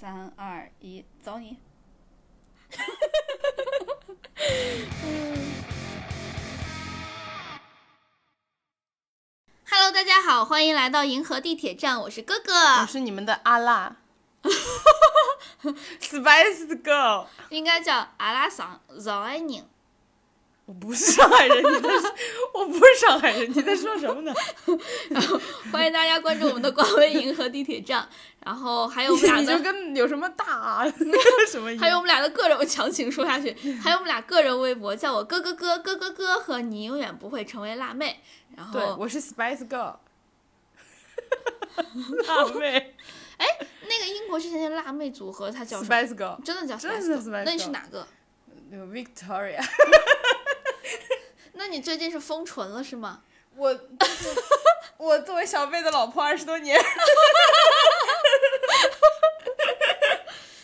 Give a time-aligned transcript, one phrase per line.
[0.00, 1.56] 三二一，走你！
[9.68, 13.96] Hello，大家好，欢迎来到银河地铁站，我是哥哥，我是你们的阿辣，
[16.00, 17.26] Spice Girl。
[17.48, 19.68] 应该叫阿拉桑饶爱宁。
[20.68, 22.14] 我不是上海人，你在说，
[22.52, 24.34] 我不是上海人，你在说什么呢？
[25.08, 25.40] 然后
[25.72, 28.06] 欢迎大家关注我们的官微“银河地铁站”，
[28.44, 30.84] 然后还有我们俩你就的，跟有什么大
[31.48, 31.74] 什么？
[31.78, 33.50] 还有我们俩的个人，我强行说下去，
[33.82, 38.20] 还有我们俩个人微博，叫我哥哥哥哥哥哥和你永远不会成为辣妹。
[38.54, 39.96] 然对，后我是 Spice Girl。
[42.26, 42.94] 辣妹
[43.38, 43.46] 哎
[43.88, 48.06] 那个英国之前的辣妹组合，它叫？，Spice Girl，真的叫真的 Spice Girl 那你是哪个？
[48.70, 49.64] 那个 Victoria。
[51.58, 53.20] 那你最近是封唇了是吗？
[53.56, 54.28] 我就是
[54.96, 56.80] 我作为小贝的老婆二十多年，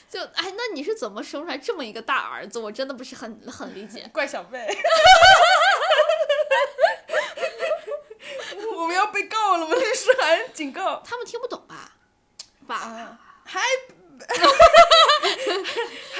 [0.08, 2.60] 就哎，那你是怎么生出来这么一个大儿子？
[2.60, 4.08] 我真的不是很很理解。
[4.12, 4.64] 怪小贝。
[8.76, 9.74] 我们要被告了吗？
[9.74, 11.02] 律师函警告。
[11.04, 11.90] 他们听不懂吧？
[12.68, 12.76] 吧？
[12.76, 13.60] 啊，还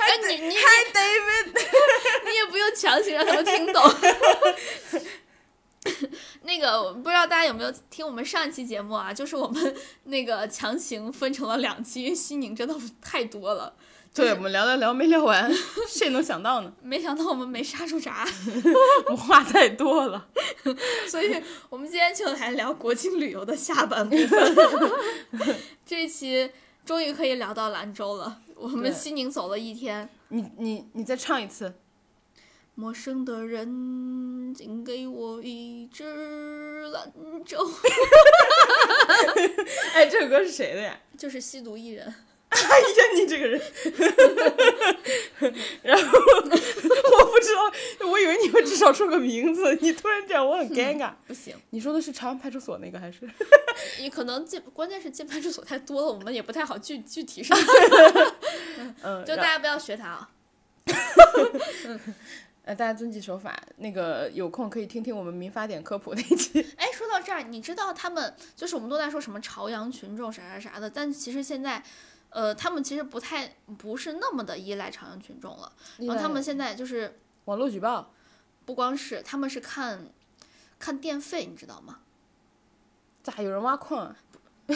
[0.00, 1.46] 哎，你你 Hi David，
[2.24, 3.82] 你也不用强行让他们听懂。
[6.42, 9.12] 那个我不知道大家有没有听我们上一期节目啊？
[9.12, 13.74] 就是我们那个强行分成了两期，因为西宁真的太多了，
[14.14, 15.50] 对我们聊聊聊没聊完，
[15.88, 16.72] 谁能想到呢？
[16.82, 18.26] 没想到我们没杀出闸，
[19.08, 20.26] 我话太多了。
[21.08, 24.56] 所以我们今天就来聊国庆旅游的下半部分。
[25.86, 26.50] 这一期
[26.84, 30.08] 终于可以聊到兰州了，我们西宁走了一天。
[30.28, 31.72] 你你你再唱一次。
[32.76, 37.12] 陌生的人，请给我一支兰
[37.44, 37.64] 州。
[39.94, 40.98] 哎，这首歌是谁的呀？
[41.16, 42.04] 就是吸毒艺人，
[42.50, 42.66] 哎呀，
[43.14, 43.62] 你这个人。
[45.82, 46.18] 然后
[47.44, 51.12] 知道，我以为你会至少说个名字， 你突然这样我很尴尬。
[51.26, 53.28] 不行，你说的是朝阳派出所那个还是？
[54.00, 57.56] 你可能进，关键是进派出所太多了，我们也不太好具具体说，
[59.02, 60.30] 嗯，就大家不要学他啊。
[62.64, 63.54] 呃，大家遵纪守法。
[63.76, 66.66] 那个有空可以听听我们民法典科普那一期。
[66.76, 71.82] 哎，说到这儿，你知道他们就是我们都在说什么朝阳群众啥啥啥的，但其实现在，
[72.30, 78.12] 呃，他们其实不太不是那么的依赖朝阳群众了，然后他们现在就是网络举报，
[78.64, 80.08] 不光是他们是看
[80.78, 81.98] 看电费，你知道吗？
[83.22, 84.16] 咋有人挖矿啊？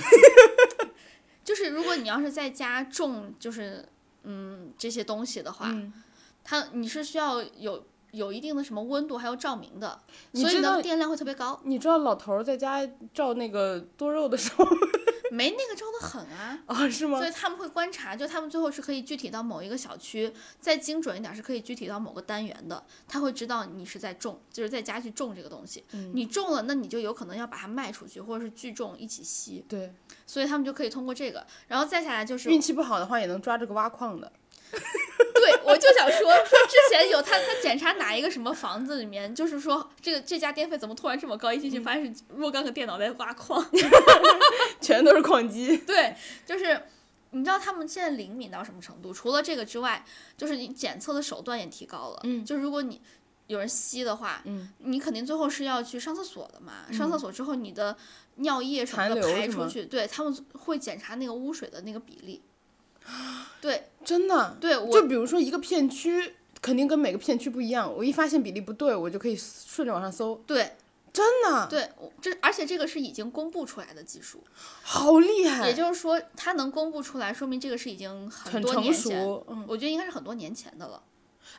[1.44, 3.88] 就是如果你要是在家种，就是
[4.22, 5.92] 嗯这些东西的话，嗯，
[6.44, 10.00] 它你是需要有有一定的什么温度还有照明的，
[10.34, 14.66] 所以呢电量会特别高，你知道老头儿在家照那个多肉的时候
[15.34, 16.58] 没那个招的很啊。
[16.66, 17.26] 啊，是吗所？
[17.26, 22.82] 以他们会观察，就他们最后是可以具体到某一个小区，再精准一点是可以具体到某个单元的。
[23.06, 25.84] 他会知道你是在种，就是在家去种这个东西。
[25.92, 29.64] 嗯你种了，那你就有可能要把它卖出去，或者是聚众一起吸。
[29.68, 29.92] 对，
[30.26, 34.32] 所以他们就可以通过这个，然后再下来就是运气不好的话也能抓这个挖矿的。
[35.40, 43.64] 对，我就想说说之前有他他检查哪一个什么房子里面，就是说这个这家电费怎么突然这么高，一进去发现是若干个电脑在挖矿。
[44.80, 45.76] 全都是矿机。
[45.78, 46.14] 对，
[46.46, 46.80] 就是
[47.30, 49.12] 你知道他们现在灵敏到什么程度？
[49.12, 50.04] 除了这个之外，
[50.36, 52.20] 就是你检测的手段也提高了。
[52.24, 53.00] 嗯就如果你
[53.46, 56.84] 有人吸的话，嗯，你肯定最后是要去上厕所的嘛。
[56.92, 57.96] 上厕所之后，你的
[58.36, 62.42] 尿液什么的排出去，对他们会检查那个污水的那个比例。
[63.60, 67.92] 对真的，对，我就比如说一个片区，肯定跟每个片区不一样。
[67.92, 70.40] 我一发现比例不对，我就可以顺着往上搜。
[70.46, 70.72] 对
[71.12, 74.44] 真的，对，这而且这个是已经公布出来的技术，
[74.82, 79.44] 好厉害，也就是说它能公布出来，说明这个是已经很多年前，熟。
[79.48, 81.02] 嗯，我觉得应该是很多年前的了。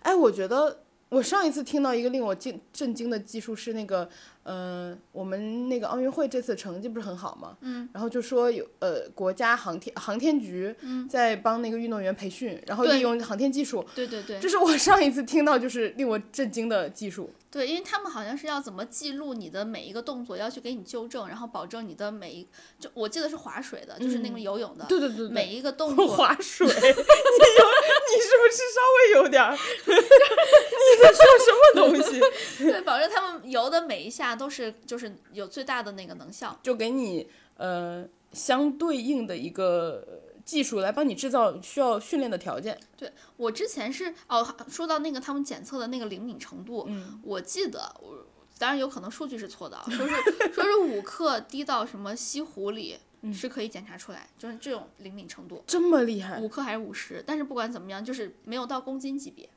[0.01, 4.09] 哎，我觉得我上一次听到一个令我惊震惊的技术是那个，
[4.49, 7.55] 呃，我们那个奥运会这次成绩不是很好吗？
[7.61, 10.75] 嗯，然后就说有呃国家航天航天局
[11.07, 17.29] 在帮那个运动员培训，然后利用航天技术，对对对这是我上一次听到就是令我震惊的技术。
[17.51, 22.47] 对，因为他们好像是要怎么记录你的每一个动作，要去给你纠正，然后保证你的每一
[22.79, 29.57] 就我记得是划水的，就是那个游泳的，对对对对，每一个动 作，划水， 你有你是不是稍微有点儿？
[29.57, 32.19] 你在说什么东西？
[32.63, 36.57] 对，保证他们游的每一下都是就是有最大的那个能效。
[36.61, 42.75] 就给你呃相对应的一个呃技术来帮你制造需要训练的条件。
[42.97, 48.25] 对我之前是哦，说到那个他们检测的那个灵敏程度，嗯我记得我
[48.57, 50.15] 当然有可能数据是错的啊，说是
[50.51, 52.97] 说是五克滴到什么西湖里，
[53.31, 59.47] 是可以检查出来，就是这种灵敏程度，这么厉害，五克还是五十，但是不管怎么样，就是没有到公斤级别。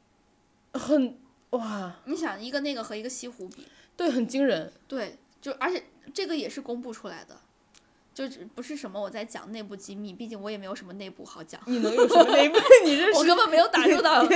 [0.74, 1.18] 很
[1.50, 3.66] 哇，你想一个那个和一个西湖比，
[3.96, 4.70] 对，很惊人。
[4.86, 7.40] 对，就而且这个也是公布出来的，
[8.14, 11.60] 就只不是什么我在讲内部机密，毕竟我也没有什么内部好讲。
[11.66, 12.58] 你能有什么内部？
[12.84, 13.18] 你认识？
[13.18, 14.26] 我根本没有打入到。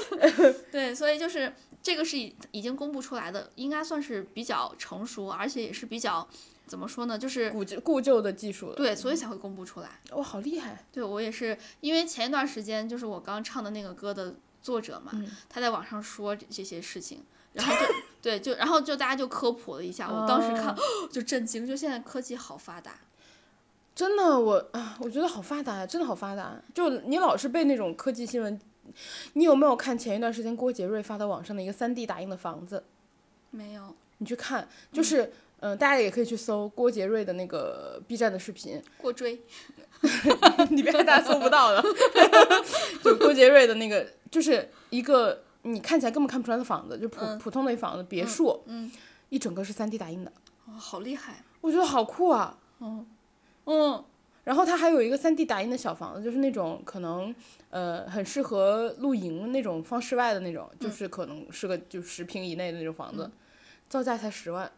[0.70, 6.26] 对，所以就是这个是已已经公布出来的，应该算是比较成熟，而且也是比较
[6.66, 8.74] 怎么说呢，就是古旧故旧的技术了。
[8.76, 10.00] 对，所以才会公布出来。
[10.10, 10.84] 哇，好厉害！
[10.92, 15.12] 对我也是，因为前一段时间就是我刚唱的那个歌的作者嘛，
[15.48, 17.22] 他在网上说这这些事情，
[17.52, 20.74] 然后就对，就然后就大家就科普了一下，我当时看、
[21.10, 22.98] 就震惊，就现在科技好发达。
[23.94, 26.60] 真的，我啊，我觉得好发达呀，真的好发达。
[26.74, 28.60] 就你老是被那种科技新闻，
[29.34, 32.82] 你有没有看前一段时间郭杰瑞发到网上的一个三 D 打印的房子？
[33.50, 35.22] 没有，你去看，就是
[35.60, 39.40] 嗯、呃大家也可以去搜郭杰瑞的那个 B 站的视频，过追，
[40.70, 41.80] 里边大家搜不到的，
[43.04, 48.90] 就郭杰瑞的那个，就是一个你看起来根本看不出来的房子，就普、普通的一房子别墅，嗯，
[49.28, 50.32] 一整个是三 D 打印的，
[50.66, 52.58] 哦，好厉害，我觉得好酷啊。
[52.80, 53.06] 嗯，
[54.44, 57.34] 然后它还有一个三 D 打印的小房子，就是那种可能
[57.70, 63.30] 呃很适合露营那种放室外的那种，就是可能是个就十平以内的那种房子，
[63.88, 64.70] 造价才十万。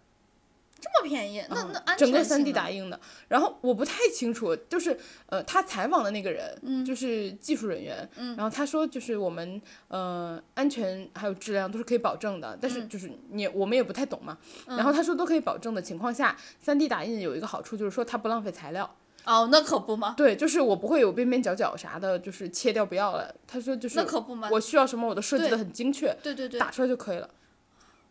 [0.78, 4.96] 这么便宜，那那安全整个三 D 打印的，然后我不太清楚，就是
[5.26, 6.84] 呃，他采访的那个人，嗯。
[6.84, 12.88] 就是技术人员，然后他说就是我们呃安全还有质量都是可以保证的，但是嗯。
[12.88, 18.94] 就是你我们也不太懂嘛，然后他说都可以保证的情况下，三 D 打印有一个好处就是说它不浪费材料，
[19.25, 20.14] 哦，那可不吗？
[20.17, 24.49] 对，就是我不会有边边角角啥的，就是切掉不要了，他说就是那可不吗？
[24.52, 27.28] 我需要什么我都设计的很精确，对对对，打出来就可以了。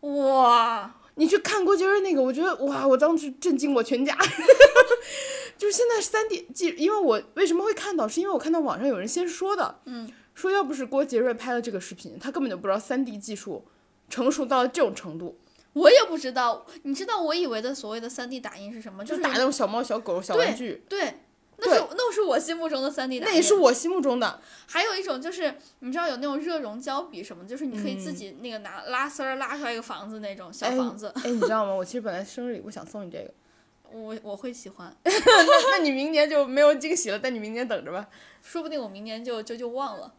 [0.00, 4.16] 哇，你去看郭杰瑞那个，我觉得哇，我当时震惊我全家。
[5.58, 13.64] 就是现在三 D 技，因为我为什么会看到，是因为我看到网上有人先说的，嗯，说要不是郭杰瑞拍了这个视频，他根本就不知道三 D 技术
[14.10, 15.38] 成熟到了这种程度，
[15.72, 19.02] 我也不知道，你知道我以为的所谓的三 D 打印是什么？
[19.02, 21.20] 就是打那种小猫、小狗、小玩具，对，
[21.58, 23.30] 那是那是我心目中的三 D 打印。
[23.32, 24.40] 那也是我心目中的。
[24.66, 31.72] 还有一种就是，你知道有那种热熔胶笔什么的，就是你可以嗯自己那个拿拉丝儿拉出来一个房子那种小哎房子，哎，你知道吗？
[31.74, 33.32] 我其实本来生日礼物想送你这个，
[33.90, 38.06] 我我会喜欢， 那你明年就没有惊喜了，但你明年等着吧，
[38.42, 40.12] 说不定我明年就就就忘 了，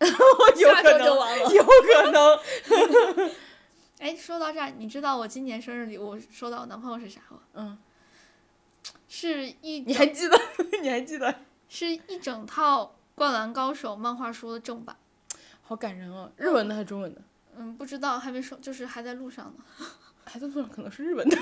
[0.57, 1.53] 有可能。
[1.53, 3.31] 有可能。
[3.99, 7.39] 哎，说到这儿，你知道我今年生日礼物收到我男朋友是啥吗？
[7.53, 7.77] 嗯，
[9.07, 10.37] 是一你还记得？
[10.81, 11.33] 你还记得？
[11.69, 12.83] 是一整套
[13.15, 14.95] 《灌篮高手》漫画书的正版。
[15.61, 17.21] 好感人哦，日文的还是中文的？
[17.57, 19.85] 嗯，不知道，还没收，就是还在路上呢。
[20.25, 21.37] 还在路上可能是日文的。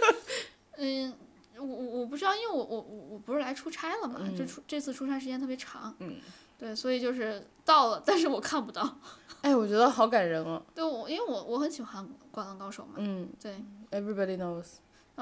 [0.76, 1.12] 嗯，
[1.56, 6.16] 我我我不知道，因为我我我我不是来出差了嘛，这嗯出这次出差时间特别长，嗯，
[6.58, 8.98] 对，所以就是到了，但是我看不到。
[9.42, 10.62] 哎，我觉得好感人哦。
[10.74, 14.66] 对我，因为我我很喜欢《灌篮高手》嘛，嗯对，，Everybody knows。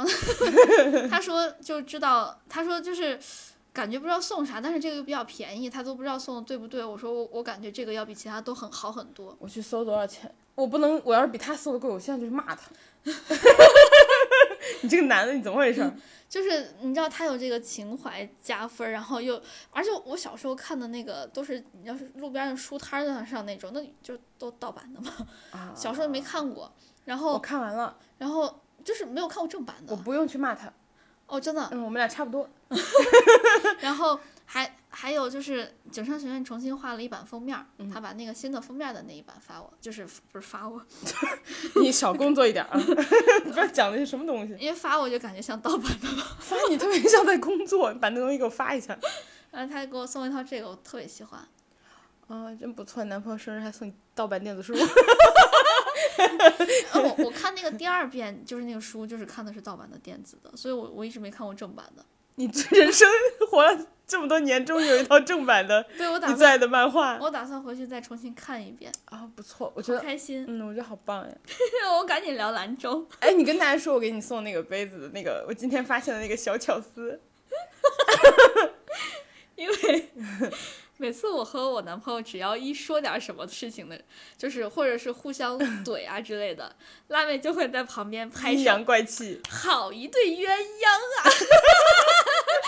[1.08, 3.18] 他说就知道，他说就是
[3.72, 6.84] 感觉不知道送啥，但是这个又比较便宜，他都不知道送的对不对。
[6.84, 9.36] 我说我我感觉这个要比其他都很好很多。
[9.38, 10.32] 我去搜多少钱？
[10.54, 12.62] 我不能，我要是比他搜的贵，我现在就去骂他。
[14.82, 15.90] 你这个男的，你怎么回事？
[16.28, 19.40] 就是你知道他有这个情怀加分，然后又，
[19.70, 25.12] 而且我小时候看的那个都是，你要是路边的书摊儿上那种，那就都盗版的嘛。
[25.52, 26.72] 啊小时候没看过，
[27.04, 29.92] 然后我看完了，然后就是没有看过正版的。
[29.92, 30.72] 我不用去骂他。
[31.26, 31.68] 哦，真的。
[31.72, 32.48] 嗯，我们俩差不多。
[33.80, 40.80] 然后还还有就是井上学院重新画了一版封面，嗯他把那个新的封面的那一版发我，就是不是发我，
[41.82, 42.78] 你少工作一点啊！
[43.44, 44.54] 你不要讲的是什么东西？
[44.60, 46.08] 因为发我就感觉像盗版的。
[46.38, 48.96] 发你特别像在工作，你把那东西给我发一下。
[49.50, 51.40] 然后他给我送一套这个，我特别喜欢。
[52.28, 54.74] 啊，真不错，男朋友生日还送你盗版电子书。
[56.92, 62.04] 啊， 我我看那个第二遍就是那个书，就是看的是盗版的电子的，所以我我一直没看过正版的。
[62.38, 63.08] 你这人生
[63.50, 70.44] 活了这么多年，终于有一套正版的对我打算你最爱的漫画我打算回去再重新看一遍，啊，不错，我觉得，开心。
[70.46, 71.34] 嗯，我觉得好棒呀。
[71.98, 77.18] 我赶紧聊兰州，哎，你跟大家说我给你送那个杯子的那个，我今天发现的那个小巧思。
[79.56, 80.10] 因为
[80.98, 84.00] 每次我和我男朋友只要一说点什么事情的，
[84.38, 86.74] 就是或者是互相 怼啊之类的，
[87.08, 90.86] 辣妹就会在旁边拍手，阴阳怪气，好一对鸳鸯
[91.22, 91.44] 啊， 是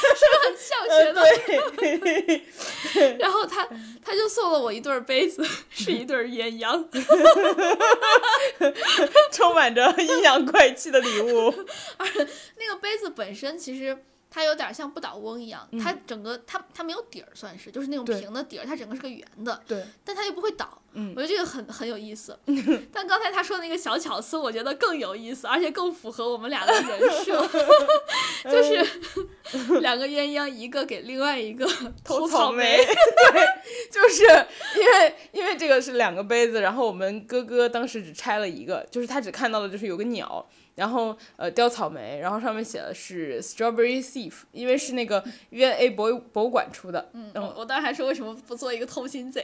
[0.06, 1.20] 不是很像学的？
[3.18, 3.66] 然后他
[4.04, 6.86] 他就送了我一对杯子，是一对鸳鸯。
[9.32, 11.48] 充满着阴阳怪气的礼物。
[11.96, 12.06] 而
[12.56, 20.80] 那个杯子本身其实它有点像不倒翁一样，它整个它它没有底儿，算是就是那种平的底儿，它整个是个圆的，对，但它又不会倒。
[20.94, 22.36] 嗯我觉得这个很很有意思。
[22.90, 27.46] 但刚才他说的那个小巧思，我觉得更有意思，而且更符合我们俩的人设，
[28.50, 31.66] 就是 两个鸳鸯，一个给另外一个
[32.02, 32.78] 偷草莓。
[32.78, 33.46] 对，
[33.92, 34.24] 就是
[34.80, 40.44] 因为因为这个是两个杯子，然后我们哥哥当时只拆了一个，就是他只看到了就是有个鸟，
[40.78, 49.42] 然后呃雕草莓，然后上面写的是 strawberry thief，因为是那个 V&A 博物博物馆出的，嗯，我我当时还说为什么不做一个偷心贼？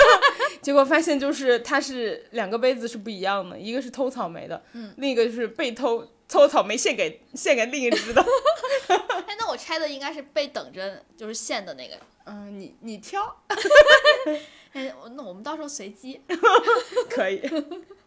[0.62, 8.24] 结果发现就是它是两个杯子是不一样的，一个是偷草莓的，嗯，另一个就是被偷偷草莓献给献给另一只的。
[8.88, 11.94] 哎，那我拆的应该是被等着就是献的那个。
[12.24, 13.20] 嗯，你你挑
[14.72, 16.20] 哎，我那我们到时候随机，
[17.10, 17.42] 可以，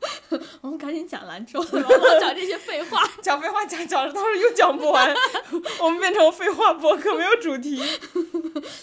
[0.61, 3.01] 我们赶紧讲兰州， 老讲这些废话。
[3.21, 5.13] 讲废话讲讲着到时候又讲不完，
[5.81, 7.81] 我们变成废话博客，没有主题。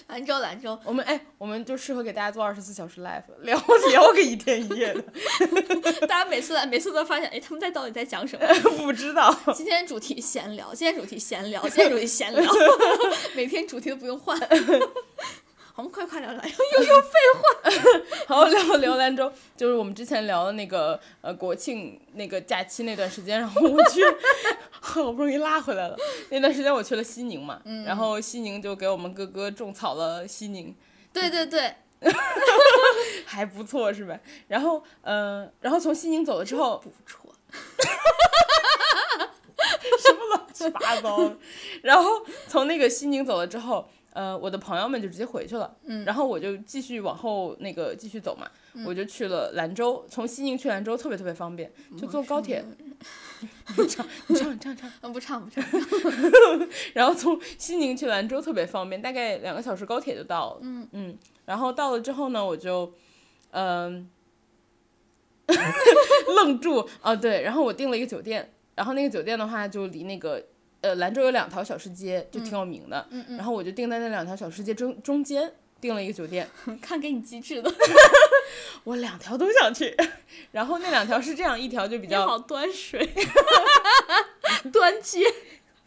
[0.08, 3.56] 兰州，兰州，我们哎，我们就适合给大家做二十四小时 live，聊
[3.90, 5.02] 聊个一天一夜的，
[6.06, 8.46] 大家每次来，每次都发现，哎，他们在到底在讲什么？
[8.78, 9.34] 不知道。
[9.54, 12.52] 今天主题闲聊，今天主题闲聊，今天主题闲聊，
[13.34, 14.38] 每天主题都不用换。
[15.74, 17.70] 我们快快聊聊， 又又废话
[18.28, 24.02] 好，聊聊兰州，就是我们之前聊的那个呃国庆那个假期那段时间，然后我去，
[24.70, 25.96] 好不容易拉回来了。
[26.30, 30.74] 那段时间我去了西宁嘛，然后西宁就给我们哥哥种草了西宁，
[31.12, 31.74] 对对对，
[33.24, 34.18] 还不错是吧？
[34.48, 37.34] 然后嗯、呃然后从西宁走了之后，不错。
[39.98, 41.36] 什么乱七八糟的。
[41.82, 48.46] 然后从那个西宁走了之后，呃，我的朋友们就直接回去了，嗯然后我就继续往后那个继续走嘛，
[48.86, 52.64] 我就去了兰州，从西宁去兰州特别特别方便，就坐高铁。
[53.76, 54.92] 你唱，你唱，你唱，唱。
[55.00, 55.64] 嗯，不唱不唱。
[56.94, 60.60] 然后从西宁去兰州特别方便，大概两个小时高铁就到了。
[60.62, 62.92] 嗯嗯，然后到了之后呢，我就，
[63.50, 64.08] 嗯、
[66.36, 70.40] 愣住啊，对，然后我订了一个酒店，然后那个酒店的话就离那个
[70.82, 76.48] 呃兰州有两条小吃街，就挺有名的，嗯嗯然后我就订在那两条小吃街中中间订了一个酒店，
[76.80, 77.72] 看给你机智的，
[78.84, 79.96] 我两条都想去，
[80.52, 83.08] 然后那两条是这样，一条就比较你好端水，
[84.72, 85.24] 端街。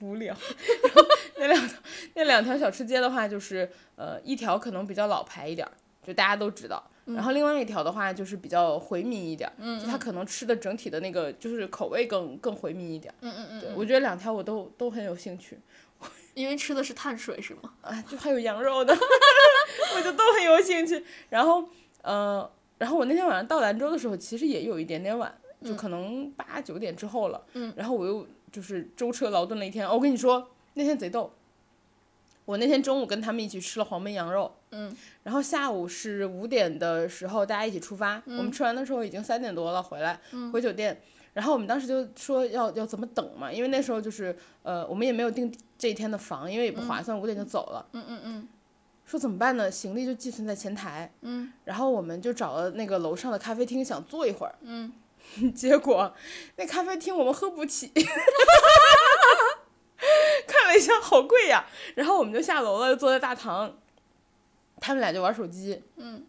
[0.02, 0.36] 无聊。
[0.84, 1.02] 然后
[1.38, 1.78] 那两条
[2.16, 5.72] 那两条小吃街的话，就是呃一条可能比较老牌一点儿，
[6.06, 6.92] 就大家都知道。
[7.06, 13.18] 然后另外一条的话就是比较回民一点儿，嗯就它可能吃的整体的那个就是口味更更回民一点儿。
[13.22, 15.60] 嗯嗯对，我觉得两条我都都很有兴趣
[16.34, 17.74] 因为吃的是碳水是吗？
[17.82, 18.94] 啊，就还有羊肉的，
[19.96, 21.04] 我就都很有兴趣。
[21.30, 21.64] 然后
[22.02, 25.34] 呃，然后我那天晚上到兰州的时候，其实也有一点点晚，
[25.64, 27.42] 就可能八九点之后了。
[27.54, 29.88] 嗯，然后我又就是舟车劳顿了一天。
[29.88, 31.32] 哦我跟你说，那天贼逗。
[32.44, 40.20] 我那天中午跟他们一起吃了黄焖羊肉，嗯，然后下午是五点的时候大家一起出发，我们吃完的时候已经三点多了，回来、
[40.52, 41.02] 回酒店，
[41.34, 48.48] 然后我们当时就说要要怎么等嘛，因为那时候就是呃我们也没有订这一天的房，因为也不划算，五、点就走了，嗯嗯嗯。
[49.06, 49.70] 说怎么办呢？
[49.70, 54.92] 行李就寄存在前台，嗯，然后我们就找了那个楼上的咖啡厅想坐一会儿，嗯，
[55.54, 56.12] 结果
[56.56, 57.92] 那咖啡厅我们喝不起，
[60.48, 63.78] 看了一下好贵呀，然后我们就下楼了，就坐在大堂，
[64.80, 66.26] 他们俩就玩手机，嗯，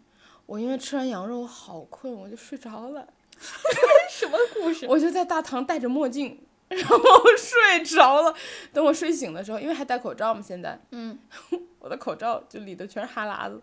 [0.47, 3.07] 我因为吃完羊肉我好困，我就睡着了，
[4.11, 4.87] 什么故事？
[4.91, 6.43] 我就在大堂戴着墨镜。
[6.69, 6.99] 然后
[7.37, 8.35] 睡着了，
[8.73, 11.17] 等我睡醒的时候，因为还戴口罩嘛，现在嗯，
[11.79, 13.63] 我的口罩就里头全是哈喇子。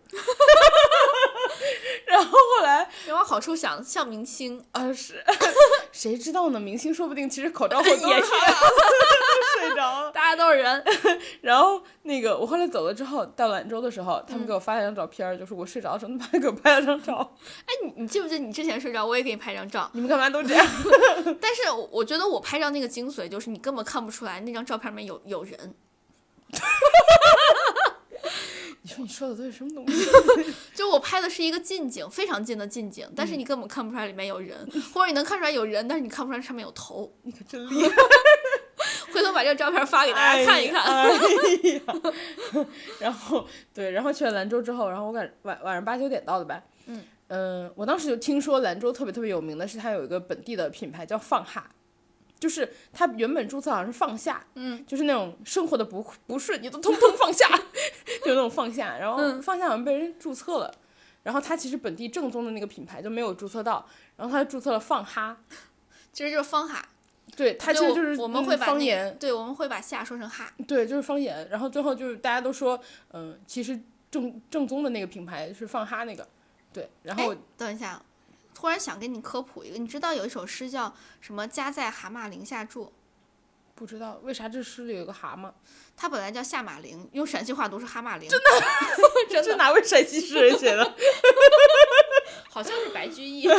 [2.06, 5.24] 然后后来有往好处想，像明星，啊是，
[5.92, 6.60] 谁知道呢？
[6.60, 10.10] 明星说不定其实口罩 后都也是哈喇子睡着了。
[10.12, 10.84] 大家都是人。
[11.40, 17.36] 然后那个我后来走了之后，到兰州的时候，他们给我发了张照片儿，就是我睡着的时候，他们还给我拍了张照。
[17.66, 20.66] 哎，你你记不记得你之前睡着，我也给你拍张照，你们干嘛都这样？
[21.40, 25.74] 但是我我觉得我拍照那个精髓就是你根本看不出来那张照片里面有有人，
[28.86, 30.06] 你说你说的都是什么东西？
[30.76, 34.58] 就我拍的是一个近景，非常近的近景，但是你根本看不出来里面有人，
[34.92, 37.10] 或者你能看出来有人，但是你看不出来上面有头。
[37.22, 37.96] 你可真厉害！
[39.10, 40.82] 回头把这个照片发给大家看一看。
[40.82, 41.82] 哎呀
[42.52, 42.66] 哎
[43.00, 46.62] 然后对，然后去了兰州之后，然后我感晚晚上八九点到的吧。
[46.84, 51.70] 嗯嗯，我当时就听说兰州特别特别有名的是它有一个本地的品牌叫放哈。
[52.44, 57.48] 就是他原本注册好像是放下，嗯，就是那种生活的不不顺，你都通通放下，
[58.22, 60.74] 就那种放下，然后嗯放下好像被人注册了，
[61.22, 65.38] 然后他其实本地正宗的那个品牌就没有注册到，然后他就注册了放哈，
[66.12, 66.86] 其实就是放哈，
[67.34, 70.52] 对，他其实就是我我们嗯会把方言，对，我们会把下说成哈。
[70.68, 71.48] 对，就是方言。
[71.48, 72.78] 然后最后就是大家都说，
[73.12, 76.28] 嗯，其实正正宗的那个品牌是放哈那个，
[76.74, 76.90] 对。
[77.02, 78.00] 然后哎等一下，
[78.64, 80.90] 突然想给你科普一个，你知道有一首诗叫
[81.20, 82.90] 什么“家在蛤蟆陵下住
[83.74, 85.52] 不知道为啥这诗里有个蛤蟆，”，
[85.94, 88.26] 它本来叫下马陵，用陕西话读是蛤蟆陵。
[89.28, 90.94] 这是哪位陕西诗人写的？
[92.48, 93.56] 好像是白居易，因为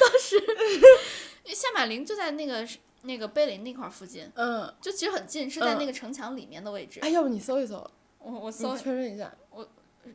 [0.00, 0.38] 当时，
[1.44, 2.66] 因为下马陵就在那个
[3.02, 7.00] 那个碑林那块附近，嗯，就其实很近，是在嗯那个城墙里面的位置。
[7.00, 7.86] 哎，要不你搜一搜，
[8.20, 9.30] 我我搜，确认一下。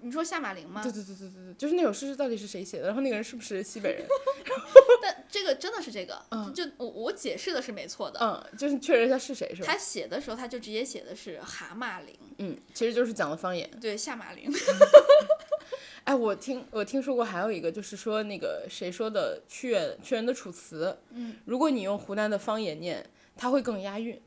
[0.02, 0.92] 你说下马陵吗对？
[0.92, 2.88] 对对对对对，就是那首诗到底是谁写的？
[2.88, 4.06] 然后那个人是不是西北人？
[5.02, 8.20] 但这个真的是这个，嗯就我我解释的是没错的。
[8.22, 9.68] 嗯，就是确认一下是谁是吧？
[9.68, 13.70] 他写的时候，他就直接写的是蛤蟆陵，嗯，其实就是讲的方言。
[13.82, 14.52] 对，下马陵。
[16.06, 23.06] 哎，我听我听说过还有一个，就是说那个谁说的屈原屈原的《楚辞》，嗯，如果你用湖南的方言念，
[23.38, 24.22] 它会更押韵。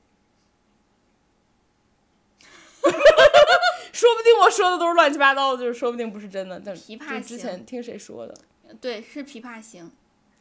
[3.97, 6.61] 说不定我说的都是乱七八糟的，就是说不定不是真的。
[6.63, 8.35] 但琵琶就之前听谁说的
[8.81, 9.85] 对，是《琵琶行》。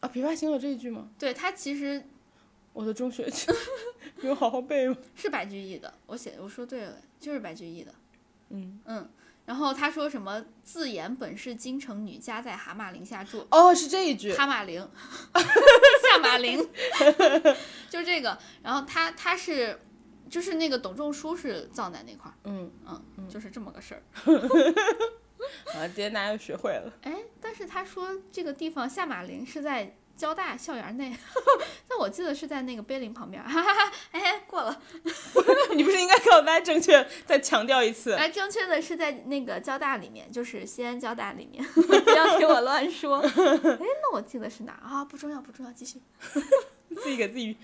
[0.01, 0.11] 啊？
[0.13, 1.07] 琵琶行有这一句吗？
[1.17, 2.03] 对，它其实
[2.73, 3.25] 我的中学
[4.17, 4.97] 没有 好好背吗？
[5.15, 7.93] 是白居易的，我写我说对了，就是白居易的。
[8.49, 9.09] 嗯嗯，
[9.45, 14.33] 然后他说什么“自言本是京城女，家在蛤蟆陵下住”，哦，是这一句。
[14.33, 14.81] 蛤蟆陵，
[15.33, 16.59] 下马陵，
[17.89, 18.37] 就这个。
[18.61, 19.79] 然后他他是
[20.29, 24.01] 就是那个董仲舒是葬在那块儿，嗯嗯，就是这么个事儿。
[25.75, 26.91] 啊，今天大家又学会了。
[27.03, 31.15] 哎，但是他说这个地方下马陵是在交大校园内，
[31.87, 34.81] 但我记得是在那个碑林旁边，哈哈哈，哎，过了。
[35.75, 38.13] 你不是应该告诉大家正确再强调一次？
[38.13, 43.17] 哎，正确的是在那个交大里面，就是西安交大里面，不要听我乱说。
[43.19, 43.29] 哎，
[43.79, 45.03] 那我记得是哪儿啊？
[45.05, 46.01] 不重要，不重要，继续。
[46.95, 47.55] 自己给自己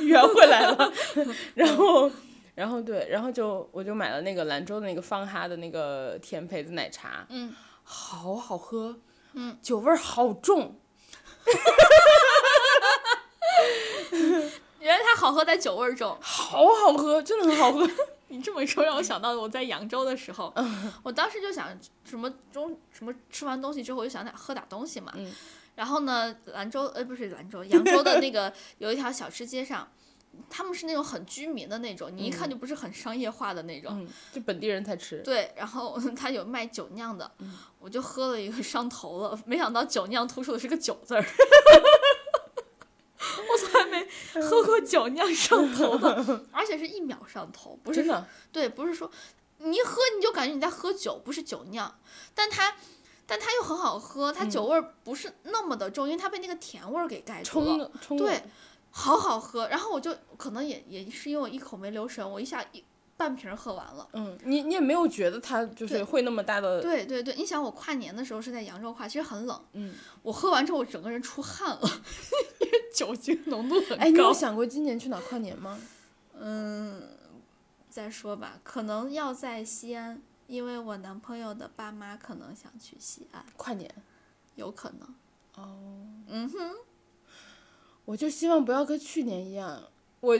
[0.00, 0.92] 圆回来了。
[1.54, 2.10] 然后，
[2.54, 8.96] 然后对，然后就我就买了那个兰州的那个方哈的那个甜培子奶茶，嗯，好好喝，
[9.34, 10.80] 嗯，酒味儿好重。
[14.80, 16.16] 原来它好喝在酒味儿重。
[16.20, 17.88] 好好喝，真的很好喝。
[18.28, 20.52] 你这么一说，让我想到我在扬州的时候，
[21.02, 21.68] 我当时就想
[22.04, 25.12] 什么中什么吃完东西之后，我就想点喝点东西嘛。
[25.16, 25.32] 嗯
[25.76, 29.88] 然后呢，兰州呃不是兰州，扬州的那个有一条小吃街上，
[30.50, 33.92] 他们是那种很居民的那种，你一看就不是很商业化的那种。
[33.92, 35.18] 嗯，就本地人才吃。
[35.22, 41.24] 对，然后 他有卖酒酿的，嗯我就喝了一个上头了，没想到酒酿突出的是个酒字儿。
[43.48, 44.08] 我从来没
[44.42, 49.10] 喝过酒酿上头的，而且是一秒上头，不是真的，对，不是说
[49.58, 51.98] 你一喝你就感觉你在喝酒，不是酒酿，
[52.34, 52.74] 但它
[53.26, 58.24] 但它又很好喝，它酒味儿不是那么的重，因为它被那个甜味儿给盖住了，冲了冲了。
[58.24, 58.42] 对，
[58.90, 59.66] 好好喝。
[59.68, 62.84] 然后我就可能也也是因为我一口没留神，我一下一
[63.16, 64.06] 半瓶儿喝完了。
[64.12, 71.80] 嗯，你你也没有觉得它就是会那么大的，对对对，你想我跨年的时候是在扬州跨，其实很冷，嗯，我喝完之后我整个人出汗了，
[72.60, 74.32] 因为酒精浓度很高哎，你有。
[74.32, 75.80] 想过今年去哪儿跨年吗？
[76.38, 77.02] 嗯，
[77.88, 83.90] 再说吧，可能要在西安，因为我男朋友的爸妈可能想去西安，跨年。
[84.54, 85.14] 有可能。
[85.56, 86.76] 哦，嗯哼，
[88.06, 89.82] 我就希望不要跟去年一样，
[90.20, 90.38] 我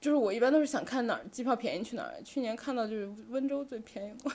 [0.00, 2.22] 就是我一般都是想看哪儿机票便宜去哪儿。
[2.22, 4.32] 去年看到就是温州最便宜，我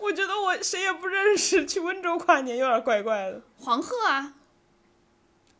[0.08, 4.34] 我觉得我谁也不认识，去温州跨年有点怪怪的黄鹤啊，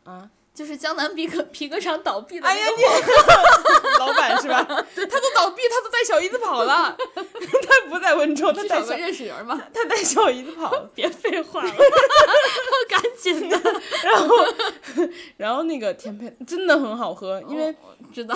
[0.05, 0.31] 啊。
[0.53, 2.83] 就是江南皮革皮革厂倒闭的哎呀你
[3.99, 4.63] 老板是吧？
[4.65, 8.61] 他都倒闭，他都带小姨子跑了， 他不在温州，他
[8.95, 10.71] 认识人嘛， 他带小姨子跑。
[10.71, 10.89] 了。
[10.93, 11.73] 别废话了，
[12.89, 13.59] 赶紧的。
[14.03, 14.35] 然后
[15.37, 18.35] 然后那个甜配真的很好喝，因为哦知道，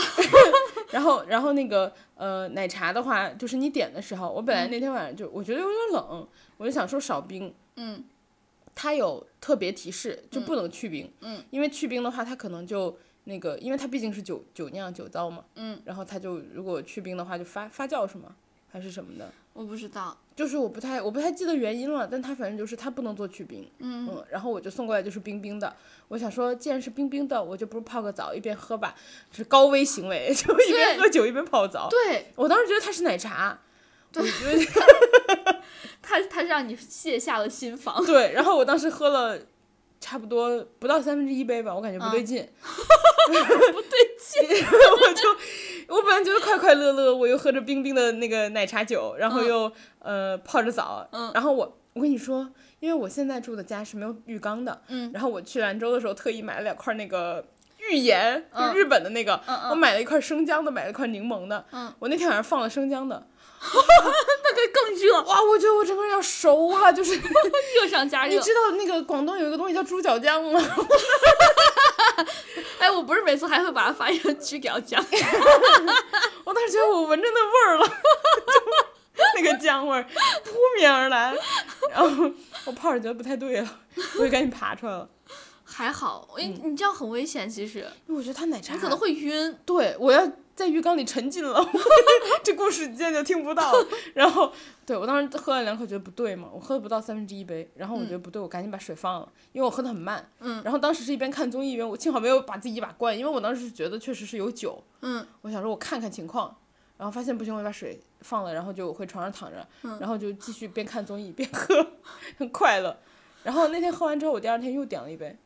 [0.89, 6.27] 然后，然后那个呃，奶茶的话，就是你点的时候，我本来那天晚上就我觉得有点冷，
[6.57, 8.03] 我就想说少冰，嗯
[8.79, 18.35] 它有特别提示，就不能去冰，嗯，因为去冰的话，它可能就那个，因为它毕竟是酒酒酿酒糟嘛，嗯，然后它就如果去冰的话，就发发酵什么？
[18.71, 19.31] 还是什么的？
[19.53, 24.07] 我不知道，就是我不太我不太记得原因了，但它反正就是它不能做去冰，嗯。
[24.07, 25.75] 嗯，然后我就送过来就是冰冰的，
[26.09, 28.93] 我想说既然是冰冰的，我就不如泡个澡一边喝吧，
[29.31, 31.87] 这是高危行为， 就一边喝酒一边泡澡。
[31.89, 32.27] 对。
[32.35, 33.59] 我当时觉得它是奶茶，
[34.13, 35.56] 我觉得
[36.07, 39.37] 他他让你卸下了心防，对，然后我当时喝了
[39.99, 42.25] 差不多不到三分之一杯吧，我感觉不对嗯。
[42.25, 42.49] 劲，
[43.73, 44.65] 不对劲。
[45.01, 49.47] 我就我本来觉得快快乐乐，我又喝着冰冰的那个奶茶酒，然后嗯。
[49.47, 51.31] 又、呃泡着澡，嗯。
[51.33, 55.11] 然后我我跟你说，因为我现在住的家是没有浴缸的，嗯。
[55.13, 57.43] 然后我去兰州的时候特意买了两块那个
[57.79, 59.41] 浴盐，就嗯日本的那个，
[59.71, 61.91] 我买了一块生姜的，买了一块柠檬的，嗯。
[61.99, 63.27] 我那天晚上放了生姜的，
[63.63, 67.15] 那个更热，哇，我觉得我整个人要熟了，就是
[67.75, 68.33] 热上加热。
[68.33, 70.59] 你知道那个广东有一个东西叫猪脚姜吗？
[72.79, 75.03] 哎，我不是每次还会把它翻译成猪脚姜。
[76.43, 77.93] 我当时觉得我闻着那味儿了，就
[79.35, 81.35] 那个姜味儿扑面而来，
[81.91, 82.31] 然后
[82.65, 83.79] 我泡着觉得不太对了，
[84.19, 85.09] 我就赶紧爬出来了，
[85.65, 89.57] 还好，因为你这样很危险，其实因为我觉得它奶茶你可能会晕。
[89.65, 90.25] 对我要
[90.57, 91.63] 在浴缸里沉浸了，
[92.43, 93.71] 这故事今天就听不到。
[94.15, 94.51] 然后，
[94.87, 100.27] 对我当时喝了两口，觉得不对嘛，我喝了不到三分之一杯，然后我觉得不对，我赶紧把水放了，因为我喝的很慢。
[100.39, 100.59] 嗯。
[100.63, 106.57] 然后当时是一边看综艺一边，我幸好没有把自己一把灌，因为我当时是觉得确实是有酒，嗯我想说我看看情况，
[106.97, 111.85] 然后发现不行，我就把水放了，然后就回床上躺着，嗯然后就继续边看综艺边喝，
[112.39, 112.97] 很快乐。
[113.43, 115.37] 然后那天喝完之后，我第二天又点了一杯，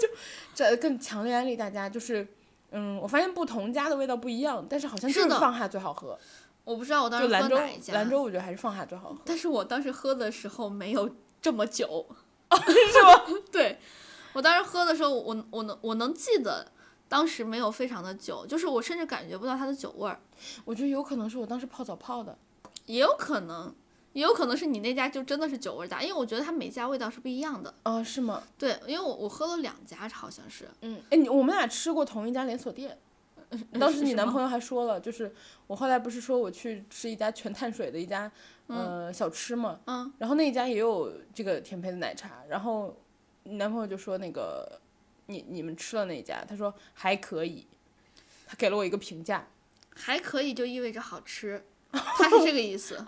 [0.00, 0.08] 就
[0.54, 2.26] 这更强烈安利大家，就是
[2.70, 6.18] 嗯，我发现不同家的味道不一样，但是好像就是放下最好喝。
[6.64, 9.18] 我不知道我当时喝哪一，家，兰州我觉得还是放下最好喝。
[9.24, 11.08] 但是我当时喝的时候没有
[11.40, 12.06] 这么久，
[12.52, 13.24] 是吗？
[13.50, 13.78] 对，
[14.34, 16.70] 我当时喝的时候，我我能我能记得，
[17.08, 20.20] 当时没有非常的久，就是我甚至感觉不到它的酒味儿，
[20.64, 22.36] 我觉得有可能是我当时泡澡泡的。
[22.86, 23.72] 也有可能，
[24.12, 27.72] 也有可能是你那家就真的是酒味儿大，因为我觉得它每家味道是不一样的。
[27.84, 28.42] 哦，是吗？
[28.58, 32.98] 对，因为我我喝了两家，好像是，嗯，哎，你我们俩吃过同一家连锁店。
[33.80, 35.34] 当时你男朋友还说了，就是
[35.66, 38.30] 我后来不是说我去吃一家全碳水的一家
[38.68, 42.96] 呃小吃嘛，嗯，然后那一家也有这个甜配的奶茶，然后
[43.42, 44.80] 你男朋友就说那个
[45.26, 47.66] 你你们吃了那一家，他说还可以，
[48.46, 49.48] 他给了我一个评价，
[49.96, 53.02] 还可以就意味着好吃，他是这个意思。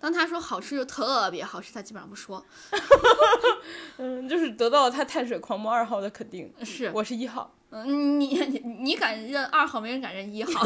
[0.00, 2.44] 当他说好吃就特别好吃，他基本上不说。
[3.98, 10.62] 嗯，就是得到了他碳水狂魔二号的肯定，是，我是一号，嗯，你你 你敢认二号，没人敢认一号，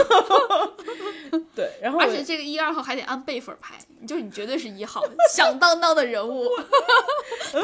[1.57, 5.03] 对，然后而且这个一二号还得按辈分排，就是你绝对是一号，
[5.35, 6.47] 响当当的人物，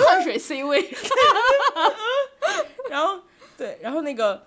[0.07, 0.91] 碳水 C 位。
[2.89, 3.21] 然后
[3.59, 4.47] 对，然后那个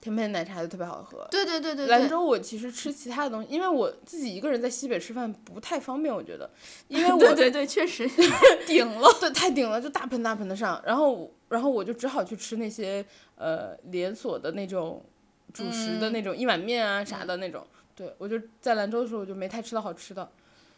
[0.00, 1.26] 甜品奶茶就特别好喝。
[1.30, 6.50] 对对对对对，兰州我其实吃其他的东西，因为我自己一个人在西北吃饭不太方便，我觉得，
[6.88, 8.08] 因为我对对对，确实
[8.66, 9.08] 顶了。
[9.20, 13.04] 对太顶了，就大盆大盆的上，然后然后我就只好去吃那些
[13.36, 15.04] 呃连锁的那种
[15.52, 17.66] 主食的那种一碗面啊啥的那种。
[17.94, 20.30] 对我就在兰州的时候我就没太吃到好吃的，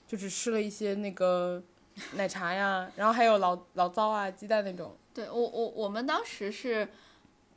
[0.09, 1.63] 就只吃了一些那个
[2.15, 4.97] 奶茶呀，然后还有醪醪糟啊鸡蛋那种。
[5.15, 6.89] 对我我我们当时是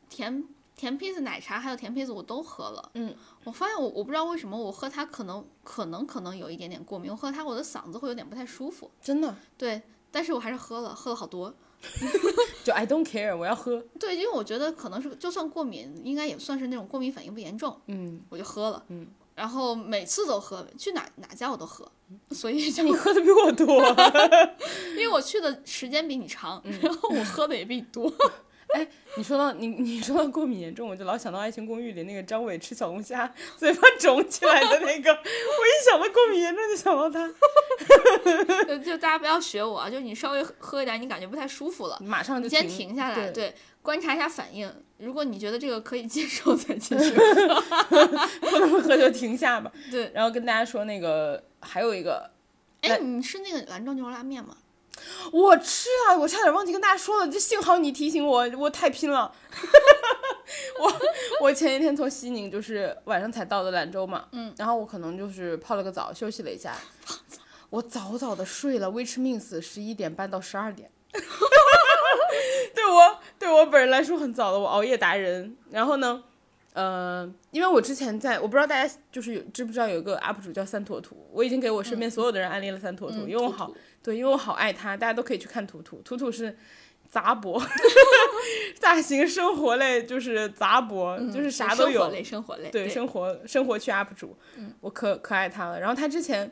[0.07, 0.43] 甜
[0.75, 2.91] 甜胚子奶茶还有甜胚子我都喝了。
[2.95, 8.91] 嗯，我发现我我不知道为什么我喝它可能可能可能有一点点过敏，我喝它我的嗓子会有点不太舒服。
[9.01, 11.53] 真的，对，但是我还是喝了，喝了好多。
[12.63, 13.83] 就 I don't care，我要喝。
[13.99, 18.83] 对，因为我觉得可能是就算过敏，应该也算是那种过敏反应不严重，嗯，我就喝了。
[18.87, 21.89] 嗯，然后每次都喝，去哪哪家我都喝，
[22.31, 23.67] 所以 就你喝的比我多。
[24.91, 28.11] 因为我去的时间比你长，然后我喝的也比你多。
[29.17, 37.25] 你说到你你说到过敏严重，我就老想到《爱情公寓》里那个张伟吃小龙虾嘴巴肿起来的那个，我一想到过敏严重就想到他，
[38.67, 44.69] 就就大家不要学我啊，就你稍微喝一点，你感觉不太舒服了，马上就你先停停下来，对对，观察一下反应。
[44.97, 47.11] 如果你觉得这个可以接受，再 继续。
[48.41, 49.71] 不能喝就停下吧。
[49.91, 52.29] 对，然后跟大家说那个还有一个，
[52.81, 54.57] 哎，你吃那个兰州牛肉拉面吗？
[55.31, 59.33] 我吃了，我差点忘记跟大家说了，就幸好你提醒我，我太拼了。
[60.79, 60.93] 我
[61.41, 66.75] 我前一天从西宁就是晚上才到的兰州嘛，嗯，然后我可能就是泡了个澡，休息了一下，
[67.69, 70.89] 我早早的睡了，which means 十一点半到十二点。
[72.73, 75.55] 对我对我本人来说很早了，我熬夜达人。
[75.71, 76.23] 然后呢，
[76.73, 83.71] 呃，因为我之前在，我不知道大家就是有知不知道有一个 UP 主叫三坨图，我已经给我身边所有的人安利了三坨图，嗯因为我好
[84.05, 85.99] 对，因为我好爱他，大家都可以去看图图。
[86.05, 86.55] 图图是
[87.09, 87.59] 杂博，
[88.79, 92.01] 大型生活类就是杂博，就是啥都有。
[92.01, 94.37] 生活类，生活类，对，生活生活区 UP 主，
[94.81, 95.79] 我可可爱他了。
[95.79, 96.51] 然后他之前，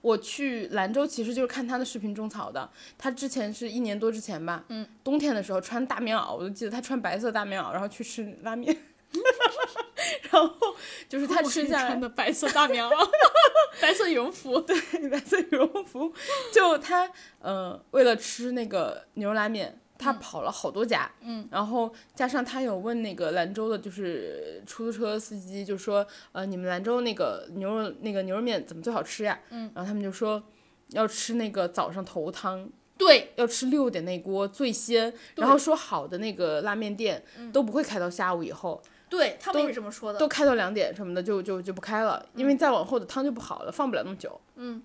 [0.00, 2.70] 我去兰州其实就是看他的视频种草的。
[2.96, 8.74] 他之前是一年多之前吧，嗯，冬天的时候穿大棉袄，我都记得他穿白色大棉袄，然后去吃拉面。
[10.30, 10.76] 然后
[11.08, 13.08] 就是他吃下来穿的白色大棉袄，
[13.80, 14.76] 白色羽绒服， 对，
[15.08, 16.12] 白色羽绒服，
[16.52, 29.38] 就他呃为了吃那个牛肉拉面，他跑了好多家，嗯，然后加上他有问那个兰州的，就是出租车司机，就说呃你们兰州那个牛肉那个牛肉面怎么最好吃呀？
[29.50, 30.42] 嗯，然后他们就说
[30.90, 32.70] 要吃那个早上头汤。
[32.96, 40.18] 对，要吃六点那锅最鲜，然后说好的那个拉面店都不会开到下午以后，对他们也是这么说的。
[40.18, 44.40] 都开到两点什么的就就就不开了，因为再往后的汤就不好了，放不了那么久。
[44.56, 44.82] 嗯，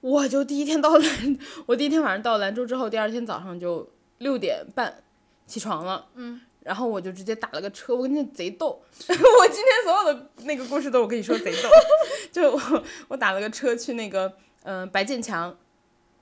[0.00, 5.04] 我就第一天到兰， 我第一天晚上到兰州之后，第二天早上就六点半
[5.46, 6.08] 起床了。
[6.14, 6.40] 嗯。
[6.62, 8.68] 然后我就直接打了个车，我跟你贼逗，
[9.08, 11.68] 我今天所有的那个故事都我跟你说贼逗，
[12.30, 14.28] 就我我打了个车去那个
[14.64, 15.56] 嗯、呃白建强，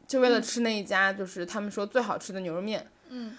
[0.06, 2.88] 就为了吃那一家就是他们说最好吃的牛肉面。
[3.08, 3.36] 嗯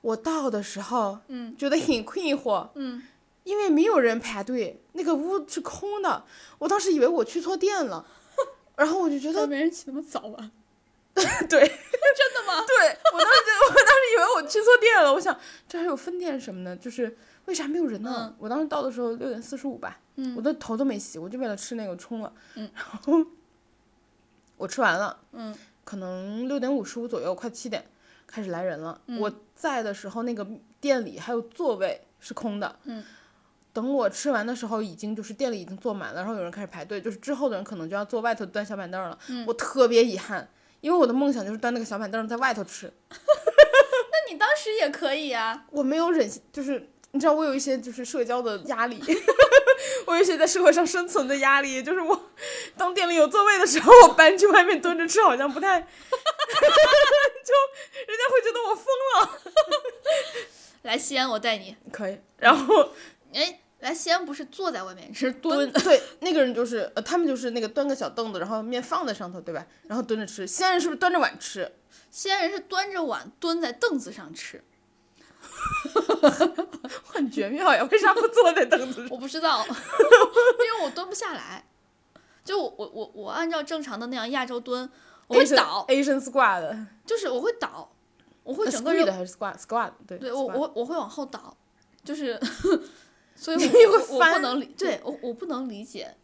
[0.00, 1.56] 我到的时候，嗯。
[1.56, 3.02] 觉得很困惑，嗯，
[3.44, 6.24] 因为没有人排队，那个屋是空的，
[6.58, 8.06] 我当时以为我去错店了，
[8.76, 10.50] 然后我就觉得没人起那么早啊？
[11.14, 12.64] 对， 真的吗？
[12.64, 15.36] 对我当时我当时以为我去错店了，我想
[15.68, 18.28] 这还有分店什么的，就是为啥没有人呢？
[18.30, 18.36] 嗯。
[18.38, 20.36] 我当时到的时候六点四十五吧，嗯。
[20.36, 22.70] 我的头都没洗，我就为了吃那个冲了，嗯。
[22.74, 23.26] 然后
[24.56, 25.52] 我吃完了，嗯。
[25.82, 27.84] 可能六点五十五左右，快七点
[28.28, 29.00] 开始来人了。
[29.06, 30.46] 嗯我在的时候，那个
[30.80, 32.78] 店里还有座位是空的。
[32.84, 33.02] 嗯
[33.72, 39.16] 等我吃完的时候，已经就是店里已经坐满了，然后有人开始排队，就是之后的人可能就要坐外头端小板凳了。
[39.28, 40.48] 嗯我特别遗憾，
[40.80, 42.92] 因为我的梦想就是端那个小板凳在外头吃。
[43.10, 45.64] 那你当时也可以啊。
[45.70, 49.00] 我没有忍心，就是你知道，我有一些就是社交的压力，
[50.06, 52.20] 我有一些在社会上生存的压力，就是我
[52.78, 55.86] 当店里有座位的时候，我搬去外面蹲着吃，好像不太， 就
[58.06, 59.30] 人家会觉得我疯了。
[60.82, 61.76] 来西安，我带你。
[61.92, 62.92] 可以，然后
[63.34, 69.66] 哎，来西安不是坐在外面，是蹲，对，那个人就是呃，他们就是那个端个小凳子，然后面放在上头，对吧？
[69.88, 70.46] 然后蹲着吃。
[70.46, 71.70] 西安人是不是端着碗吃？
[72.10, 74.64] 西安人是端着碗蹲在凳子上吃。
[77.04, 79.08] 很绝妙呀，为啥不坐在凳子上？
[79.10, 81.64] 我不知道， 因为我蹲不下来。
[82.48, 84.88] 就我我我我按照正常的那样亚洲蹲，
[85.26, 87.92] 我会倒，，Asian squad，就是我会倒，
[88.42, 89.90] 我会整个人还是 squad squad？
[90.06, 91.54] 对，对我我我会往后倒，
[92.02, 92.40] 就是，
[93.36, 96.16] 所以我你会我我不能理，对我我不能理解，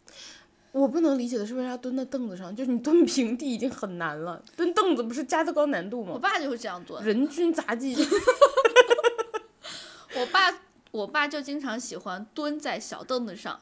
[0.71, 6.13] 我不能理解的是为啥蹲在凳子上，就是你蹲平地已经很难了，蹲凳子不是加的高难度吗？
[6.13, 7.93] 我爸就会这样蹲，人均杂技，
[10.17, 10.59] 我爸
[10.89, 13.61] 我爸就经常喜欢蹲在小凳子上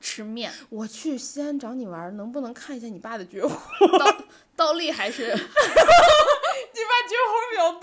[0.00, 3.50] 吃面，我去西安找你玩，能不能看一下你爸的绝活？
[3.98, 4.16] 倒
[4.56, 5.42] 倒立还是 你爸
[7.08, 7.82] 绝活比较多。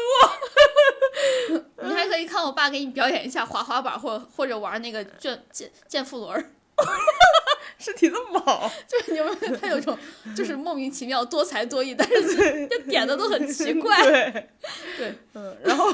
[1.87, 6.51] 你还可以看我爸给你表演一下滑滑板，或或者玩那个健健健腹轮儿，
[7.77, 9.97] 身体这么好，就是你们他有种
[10.35, 14.01] 就是莫名其妙多才多艺，但是就点的都很奇怪。
[14.03, 14.49] 对，
[14.97, 15.93] 对，嗯，然后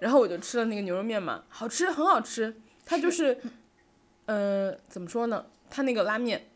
[0.00, 2.54] 然后我就吃了那个牛肉面嘛，好吃，很好吃。
[2.86, 3.40] 它就是，
[4.26, 5.46] 呃，怎么说呢？
[5.70, 6.46] 它那个拉面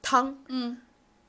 [0.00, 0.78] 汤嗯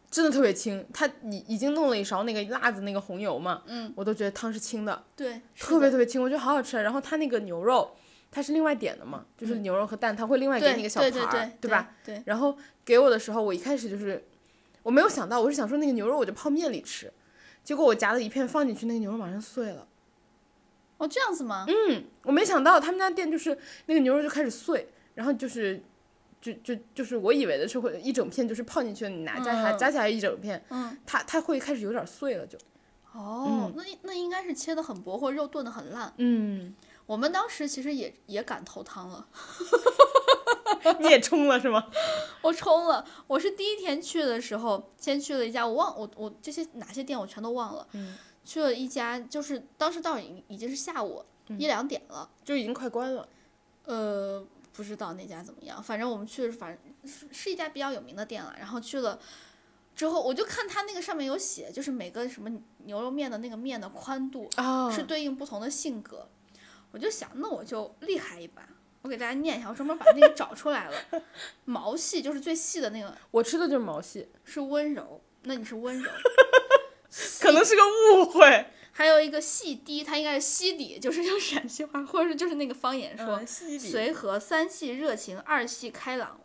[0.09, 6.81] 真的特别清，它已已经弄了一勺那个辣子那个红油嘛，嗯，我都觉得汤是清的，对，特别特别清，我觉得好好吃。
[6.81, 7.91] 然后它那个牛肉，
[8.31, 11.93] 它是另外点的嘛，就是牛肉和蛋，它会另外给对你一个小盘对儿，对对吧？？
[12.05, 14.23] 对，然后给我的时候，我一开始就是
[14.83, 17.11] 我没有想到，我是想说那个牛肉我就泡面里吃，
[17.63, 19.85] 结果我夹了一片放进去，那个牛肉马上碎了。
[20.99, 21.65] 哦，这样子吗？
[21.67, 24.87] 嗯，我没想到他们家店就是那个牛肉就开始碎，
[25.17, 25.84] 然后就是。
[26.39, 32.56] 就就就是我以为的是会一整片，就是泡进去，你拿夹起来、嗯夹起来一整片，嗯，它它会开始有点碎了就，
[33.12, 36.13] 哦，那那应该是切的很薄，或者肉炖的很烂。
[36.17, 36.75] 嗯，
[37.08, 39.27] 我们当时其实也也敢投汤了，
[41.01, 41.88] 你也冲了是吗？
[42.43, 43.03] 我冲了。
[43.25, 47.88] 我是第一天去的时候，先去了一家，我忘我我这些哪些店我全都忘了。
[47.93, 53.27] 嗯去了一家，就是当时到已已经是下午嗯一两点了，就已经快关了。
[53.86, 54.45] 呃，
[54.77, 58.55] 不知道那家怎么样，反正我们去的是反正是是一家比较有名的店了。
[58.59, 59.19] 然后去了
[59.95, 62.47] 之后，我就看它那个上面有写，就是每个什么
[62.85, 66.29] 牛肉面的那个面的宽度啊是对应不同的性格。
[66.91, 68.61] 我就想，那我就厉害一把，
[69.01, 71.23] 我给大家念一下，我专门把那个找出来了。
[71.65, 76.11] 毛细就是最细的那个我吃的就是毛细，是温柔，那你是温柔。
[77.41, 78.67] 可能是个误会。
[78.97, 83.39] 还有一个细低，它应该是西底，就是用陕西话或者是就是那个方言说。
[83.39, 83.45] 嗯，
[83.79, 86.39] 随和，三系热情，二系开朗。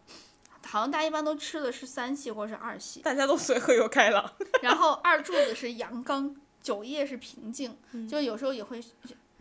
[0.66, 4.30] 好像大家一般都吃的是三系或者是二系，大家都随和又开朗。
[4.60, 8.78] 然后二柱子是阳刚，酒叶是平静，嗯就有时候也会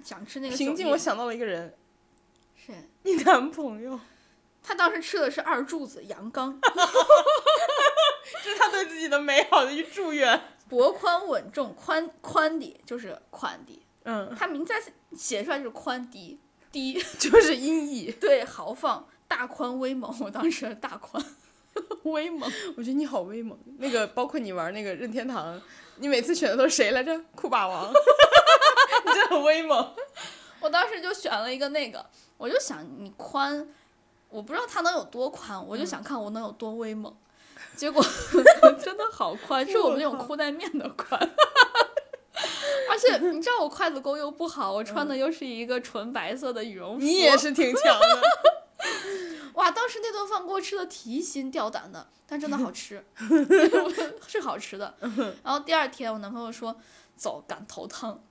[0.02, 1.76] 想吃那个平静，我想到了一个人，
[2.56, 2.72] 是
[3.04, 4.00] 你男朋友，
[4.64, 6.58] 他当时吃的是二柱子阳刚，
[8.42, 10.42] 这是他对自己的美好的一祝愿。
[10.72, 14.74] 薄宽稳重，宽宽底就是宽底，嗯，他名字
[15.14, 16.40] 写出来就是宽低
[16.72, 18.10] 低， 就是音译。
[18.22, 21.22] 对豪放大宽威猛，我当时大宽，
[22.04, 22.50] 威猛。
[22.78, 23.60] 我觉得你好威猛。
[23.80, 25.62] 那个包括你玩那个任天堂，
[25.98, 27.22] 你每次选的都是谁来着？
[27.36, 27.92] 酷霸王。
[27.92, 29.94] 你真的很威猛。
[30.62, 32.06] 我当时就选了一个那个，
[32.38, 33.68] 我就想你宽，
[34.30, 37.14] 我不知道它能有多宽，我就想看我能有多威猛。
[37.76, 38.04] 结果
[38.84, 41.20] 真的好宽，是我们那种裤带面的宽。
[42.90, 47.06] 而且你知道我筷子功又不好，我穿的又是一个纯白色的羽绒服。
[47.06, 48.22] 你也是挺强的。
[49.54, 53.04] 哇，当时那顿饭给我吃的提心吊胆的，但真的好 吃，
[54.28, 54.96] 是好吃的。
[55.44, 56.76] 然后第二天我男朋友说
[57.16, 58.22] 走赶头汤，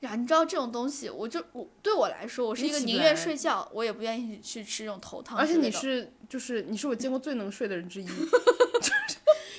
[0.00, 5.38] 呀，你知道这种东西，我就我对我来说，我是一个宁愿睡觉，我也不愿意去吃这种头汤。
[5.38, 8.28] 而且你是就是你是我见过最能睡的人之一，就是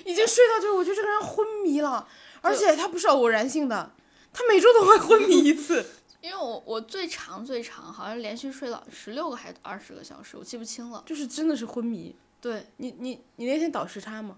[0.09, 2.07] 已经睡到就是我觉得这个人昏迷了，
[2.41, 3.91] 而且他不是偶然性的，
[4.33, 5.85] 他每周都会昏迷一次。
[6.21, 11.01] 因为我我最长最长好像连续睡了十六个还是二十个小时，我记不清了。
[11.05, 12.13] 就是真的是昏迷。
[12.41, 14.37] 对你你你那天倒时差吗？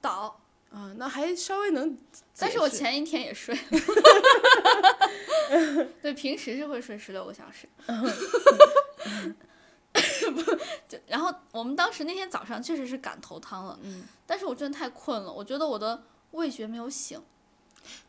[0.00, 0.40] 倒。
[0.72, 1.96] 啊，那还稍微能。
[2.36, 3.56] 但是我前一天也睡。
[6.02, 7.68] 对，平时是会睡十六个小时。
[10.30, 10.42] 不，
[10.88, 17.20] 就然后我们当时那天早上确实是赶头汤了，嗯，但是我真的太困了，我觉得我的味觉没有醒。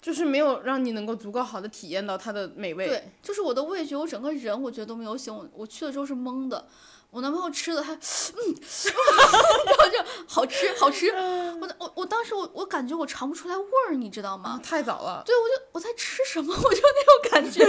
[0.02, 2.88] 就是没有让你能够足够好的体验到它的美味。
[2.88, 5.32] 对，就是我的味觉，我整个人我觉得都没有醒。
[5.32, 6.68] 我我去了之后是懵的，
[7.10, 7.98] 我男朋友吃的还，嗯，
[9.66, 11.10] 然后就好吃好吃。
[11.10, 14.60] 我我我当时我我感觉我尝不出来味儿，你知道吗？
[14.64, 15.24] 太早了。
[15.26, 17.66] 对，我就我在吃什么， 我就那种感觉，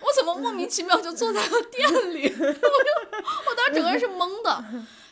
[0.00, 2.32] 我怎么莫名其妙就坐在了店里？
[2.38, 2.60] 我就
[3.50, 4.64] 我当时整个人是懵的。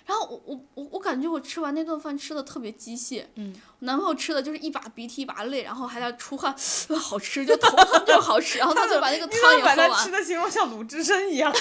[0.06, 6.52] 然后我我我我感觉我吃完那顿饭吃的特别机械，嗯，我男朋友吃的就是一把鼻涕一把泪，然后还在出汗，
[6.98, 10.04] 好吃就头汤就好吃，然后他就把那个汤也喝完。
[10.04, 11.52] 吃的形容像鲁智深一样。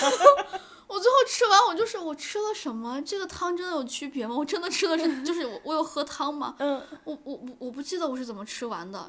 [0.89, 2.99] 我最后吃完，我就是我吃了什么？
[3.04, 4.36] 这个汤真的有区别吗？
[4.36, 6.56] 我真的吃的是，就是我我有喝汤吗？
[6.58, 9.08] 嗯，我我我我不记得我是怎么吃完的，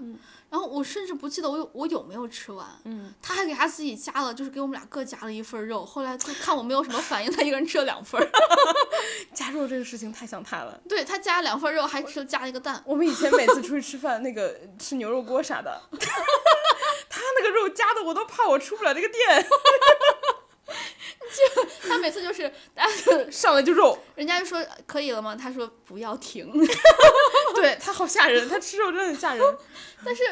[0.51, 2.67] 然后我甚至不记得我有我有没有吃完。
[2.85, 5.83] 嗯，他还给他自己加了，就是给我们俩各加了一份肉。
[5.85, 8.21] 后来就看我没有什么反应，他一个人吃了两份。
[9.33, 10.79] 加肉这个事情太像他了。
[10.87, 12.83] 对他加了两份肉，还吃加了一个蛋。
[12.85, 15.81] 我们以前每次出去吃饭，那个吃牛肉锅啥的，
[17.09, 19.47] 他那个肉加的我都怕我出不了这个店。
[21.31, 22.53] 就 他每次就是，
[23.31, 25.37] 上来就肉，人家就说可以了吗？
[25.37, 26.51] 他说不要停。
[27.55, 29.57] 对他好吓人，他吃肉真的很吓人。
[30.05, 30.25] 但是，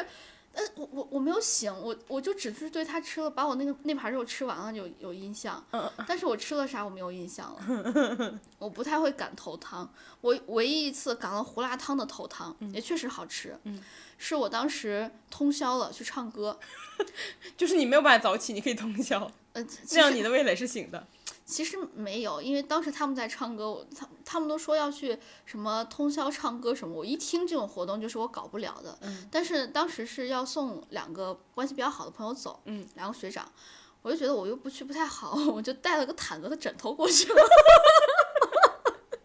[0.53, 5.63] 呃，我我我没有醒，我我就只是对他吃了，把我那个那盘肉吃完了有有印象。
[5.71, 5.89] 嗯。
[6.07, 8.39] 但是我吃了啥我没有印象了。
[8.57, 13.57] 我不太会赶头汤，我唯一一次赶了胡辣汤的头汤，也确实好吃。
[13.63, 13.81] 嗯。
[14.21, 16.59] 是我当时通宵了去唱歌，
[17.55, 19.31] 就是你没有办法早起，你可以通宵。
[19.53, 21.07] 呃，这样你的味蕾是醒的。
[21.45, 28.95] 其实没有，因为当时他们在唱歌，我他他们都说要去什么通宵唱歌什么，我一听这种活动就是我搞不了的。
[29.01, 29.27] 嗯。
[29.31, 33.51] 但是当时是要送两个关系比较好的朋友走，嗯，两个学长，
[34.03, 37.41] 我就觉得我又不去不太好，我就带了个毯子和枕头过去了。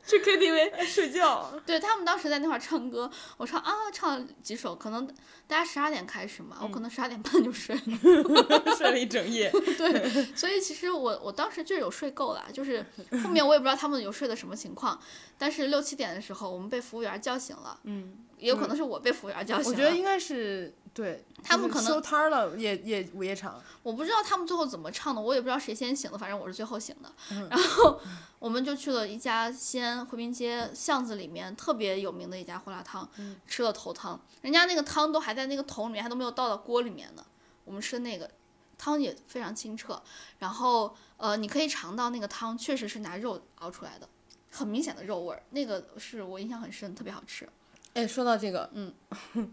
[0.07, 5.07] 去 KTV 睡觉， 对他们当时在那块唱歌，我唱啊唱了几首，可能
[5.47, 9.51] 大家十二点开始嘛，我可能十二点半就睡了，睡了一整夜。
[9.51, 12.85] 对，所以其实我我当时就有睡够了，就是
[13.23, 15.01] 后面我也不知道他们有睡的什么情况，
[15.39, 20.75] 但是六七点的时候我们被服务员叫醒了，嗯，也有可能是我被服务员叫醒了，我觉得应该是。
[20.95, 23.61] 对他们可能收摊儿了，也也午夜场。
[23.83, 27.13] 我不知道他们最后怎么唱的，我也不知道谁先醒的，反正我是最后醒的。
[27.51, 28.01] 然后
[28.39, 33.11] 我们就去了一家西安回民街巷子里面特别有名的一家胡辣汤，
[33.45, 34.21] 吃了头汤。
[34.43, 37.27] 人家那个汤都还在那个桶里面，还都没有倒到锅里面呢。
[37.65, 38.31] 我们吃的那个
[38.79, 40.01] 汤也非常清澈，
[40.39, 44.09] 然后呃，你可以尝到那个汤确实是拿肉熬出来的，
[44.53, 47.49] 很明显的肉味儿，那个是我印象很深，特别好吃。
[47.95, 48.93] 哎，说到这个，嗯。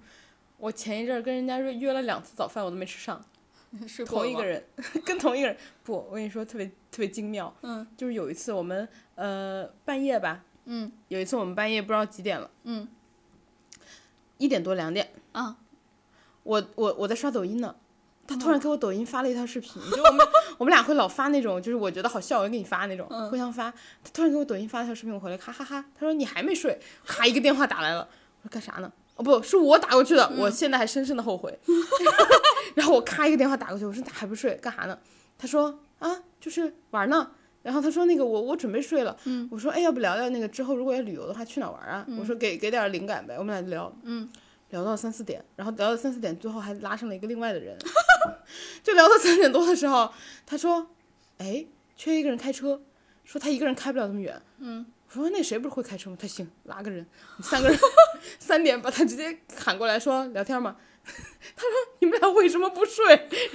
[0.57, 3.19] 我前一阵儿跟人家约约了两次早饭，我都没吃上。
[4.05, 4.63] 同一个人，
[5.05, 7.51] 跟同一个人不，我跟你说特别特别精妙。
[7.61, 7.87] 嗯。
[7.97, 10.43] 就是有一次我们呃半夜吧。
[10.65, 10.91] 嗯。
[11.07, 12.49] 有一次我们半夜不知道几点了。
[12.63, 12.87] 嗯。
[14.37, 15.11] 一点多两点。
[15.31, 15.57] 啊。
[16.43, 17.75] 我我我在刷抖音呢，
[18.27, 20.27] 他突然给我抖音发了一条视频，就我们
[20.57, 23.71] 我们俩会老发那种，就是我觉得好笑，我就给你发那种，互相发。
[24.03, 28.09] 他突然给我抖音发了条视频，我回来哈哈哈，他说你还没睡，咔一个电话打来了，
[28.41, 28.91] 我说干啥呢？
[29.15, 31.57] 哦不是我打过去的，我现在还深深的后悔。
[32.75, 34.55] 然后我咔一个电话打过去，我说咋还不睡？
[34.55, 34.97] 干啥呢？
[35.37, 37.31] 他说啊，就是玩呢。
[37.63, 39.15] 然后他说那个我我准备睡了。
[39.25, 39.47] 嗯。
[39.51, 42.05] 我说哎，要不聊聊那个之后如果要旅游的话去哪玩啊？
[42.19, 43.93] 我说给给点灵感呗，我们俩就聊。
[44.03, 44.29] 嗯。
[44.69, 47.77] 聊到三四点，然后聊到三四点，最后还拉上了一个另外的人。
[48.81, 50.09] 就聊到三点多的时候，
[50.45, 50.87] 他说，
[51.39, 51.65] 哎，
[51.97, 52.81] 缺一个人开车，
[53.25, 54.41] 说他一个人开不了那么远。
[54.59, 54.85] 嗯。
[55.13, 56.17] 我说那谁不是会开车吗？
[56.19, 57.05] 他行，拉个人，
[57.41, 57.77] 三个人
[58.39, 60.77] 三点把他直接喊过来说聊天嘛。
[61.03, 63.05] 他说你们俩为什么不睡？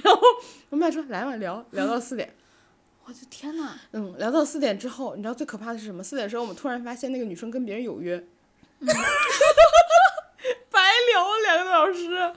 [0.03, 0.21] 然后
[0.69, 2.35] 我们俩说来嘛聊聊到四点。
[3.05, 6.03] 我的天呐，嗯，聊到四点之后，你知道最可怕的是什么？
[6.03, 8.21] 四点的时候，我们突然发现那个女生跟别人有约，
[8.79, 8.85] 白
[11.13, 12.33] 聊了两个多小时。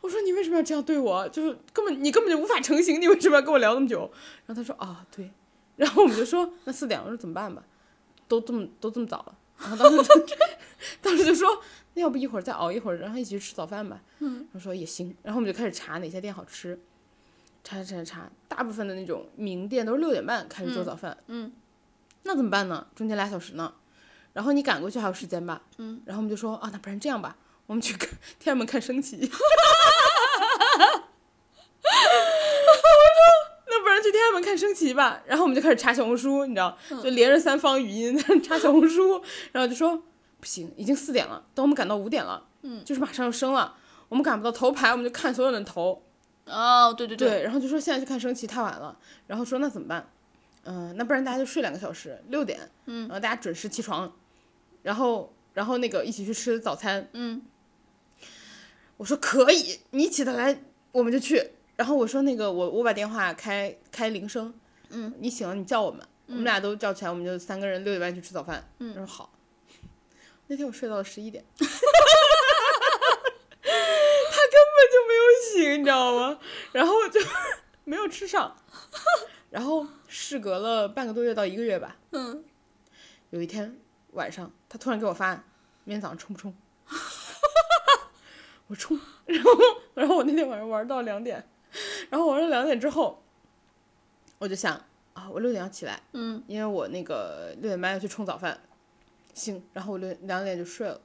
[0.00, 1.28] 我说你为什么要这样对我？
[1.30, 4.10] 就是根本你根本就无法成型，你为什么要跟我聊那么久？
[4.46, 5.30] 然后他说啊对，
[5.76, 7.62] 然后我们就说那四点，我说怎么办吧？
[8.40, 10.36] 都这么都这么早了，然后当时就
[11.00, 11.62] 当时就说
[11.94, 14.00] 那要不一会儿再熬一会儿，然后一起去吃早饭吧。
[14.18, 16.78] 嗯，我说也行，然后我们就开始查哪些店好吃。
[17.62, 21.16] 查查查查，大部分的那种名店都是六点半开始做早饭。
[21.28, 21.50] 嗯，
[22.24, 22.86] 那怎么办呢？
[22.94, 23.72] 中间俩小时呢，
[24.34, 25.62] 然后你赶过去还有时间吧？
[25.78, 29.16] 嗯，然后我们就说啊，那不然这样吧，我们去看 天安门看升旗。
[33.66, 35.20] 那不然去天安门看升旗吧？
[35.26, 39.96] 然后我们就开始查小红书，你知道，就连着三方语音 查小红书，然后就说
[40.38, 43.74] 不行，已经四点了，等我们赶到五点了，嗯，就是马上要升了，
[44.08, 46.00] 我们赶不到头牌，我们就看所有人头。
[46.44, 48.96] 哦，对对对，然后就说现在去看升旗太晚了，
[49.26, 50.08] 然后说那怎么办？
[50.66, 54.12] 嗯、那不然大家就睡两个小时，六点，嗯，然后大家准时起床，
[54.84, 57.08] 然后然后那个一起去吃早餐。
[57.12, 57.42] 嗯，
[58.98, 61.50] 我说可以，你起得来我们就去。
[61.76, 64.54] 然后我说那个我我把电话开开铃声，
[64.90, 68.68] 嗯，你醒了你叫我们，我们俩都叫起来，我们就三个人六点半去吃早饭。
[68.78, 69.30] 嗯他说好。
[70.46, 71.42] 那天我睡到了十一点。
[71.56, 71.66] 他
[74.50, 75.22] 根本就没有
[75.52, 76.38] 醒，你知道吗？
[76.72, 77.18] 然后就
[77.84, 78.54] 没有吃上，
[79.50, 81.96] 然后事隔了半个多月到一个月吧。
[82.10, 82.44] 嗯，
[83.30, 83.76] 有一天
[84.12, 85.32] 晚上，他突然给我发
[85.84, 86.54] ：“明天早上冲不冲？”
[88.68, 89.50] 我冲，然后
[89.94, 91.46] 然后我那天晚上玩到两点，
[92.14, 93.20] 然后玩到两点之后，
[94.38, 94.80] 我就想
[95.14, 98.56] 啊，我六点要起来，嗯，因为我那个六点半要去冲早饭，
[99.34, 101.00] 行，然后我六两点就睡了。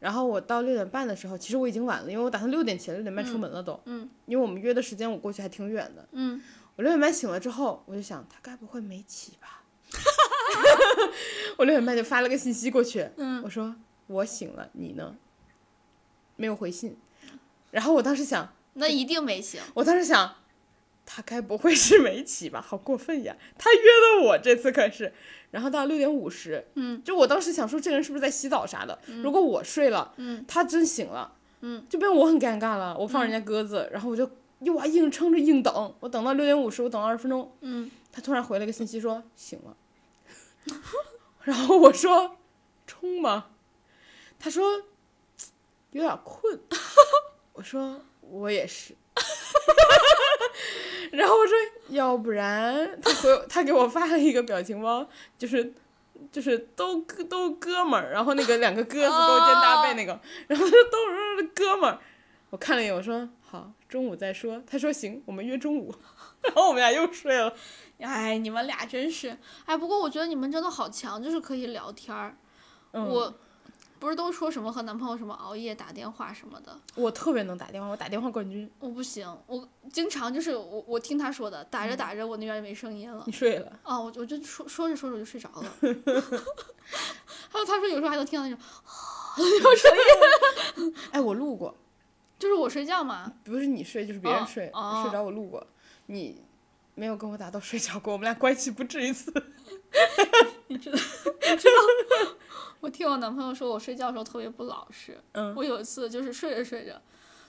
[0.00, 3.80] 然后我到六点半的时候，其实我已经晚了，因为我打算六点起来，六点半出门了都。
[3.84, 6.04] 嗯因为我们约的时间我过去还挺远的。
[6.10, 6.42] 嗯，
[6.74, 9.62] 我六点半醒了之后，我就想他该不会没起吧？
[11.58, 13.72] 我六点半就发了个信息过去，嗯我说
[14.08, 15.14] 我醒了，你呢？
[16.34, 16.96] 没有回信。
[17.70, 19.60] 然后我当时想，那一定没醒。
[19.74, 20.34] 我当时想，
[21.12, 22.60] 他该不会是没起吧？
[22.66, 23.36] 好过分呀！
[23.58, 25.12] 他约的我这次可是。
[25.50, 28.96] 然后到六点五十，嗯，就我当时想说，这个人是不是在洗澡啥的？
[29.20, 31.32] 如果我睡了，嗯，他真醒了，
[31.62, 32.96] 嗯，就变我很尴尬了。
[32.96, 34.30] 我放人家鸽子，然后我就
[34.60, 39.76] 又啊硬撑着硬等，我等到六点五十，我等了二十分钟，嗯，他突然回了个信息说醒了，
[41.42, 42.36] 然后我说
[42.86, 43.46] 冲吗？
[44.38, 44.82] 他说
[45.90, 46.60] 有点困，
[47.54, 48.94] 我说我也是。
[51.12, 51.56] 然后我说，
[51.88, 55.06] 要不然他回他给我发了一个表情包，
[55.38, 55.72] 就是
[56.30, 61.98] 就是都都哥们儿，然后那个两个鸽子勾肩搭背那个，然后他说都是哥们儿。
[62.50, 64.60] 我看了一眼，我说好，中午再说。
[64.66, 65.94] 他说行，我们约中午。
[66.42, 67.54] 然后我们俩又睡了。
[68.00, 69.36] 哎，你们俩真是，
[69.66, 72.34] 哎，不过我觉得你们真的好强，就是可以聊天儿。
[72.92, 73.32] 嗯、我
[74.00, 78.68] 不是都说什么和男朋友什么熬夜打电话什么的，我特别能打电话，我打电话冠军。
[78.80, 83.22] 我不行，我经常就是我我听他说的，打着打着我那边就没声音了。
[83.26, 83.78] 你睡了？
[83.84, 85.64] 哦，我我就说说着说着我就睡着了。
[87.50, 88.58] 还有他说有时候还能听到那种
[89.38, 89.92] 有声
[90.86, 91.76] 音， 哎，我录过，
[92.38, 93.30] 就是我睡觉嘛。
[93.44, 95.66] 不是你睡就是别人哦睡，哦睡着我录过，
[96.06, 96.42] 你
[96.94, 99.30] 没有跟我打到睡着过，我们俩关系不至于此。
[100.68, 100.98] 你知道，
[101.50, 102.32] 你知道，
[102.80, 105.20] 我听我男朋友说我睡觉的时候特别不老实。
[105.32, 107.00] 嗯我有一次就是睡着睡着，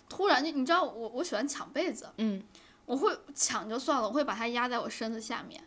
[0.10, 2.44] 突然就你知道我我喜欢抢被子，嗯，
[2.86, 5.64] 我会抢就算了，我会把它压在我身子下面，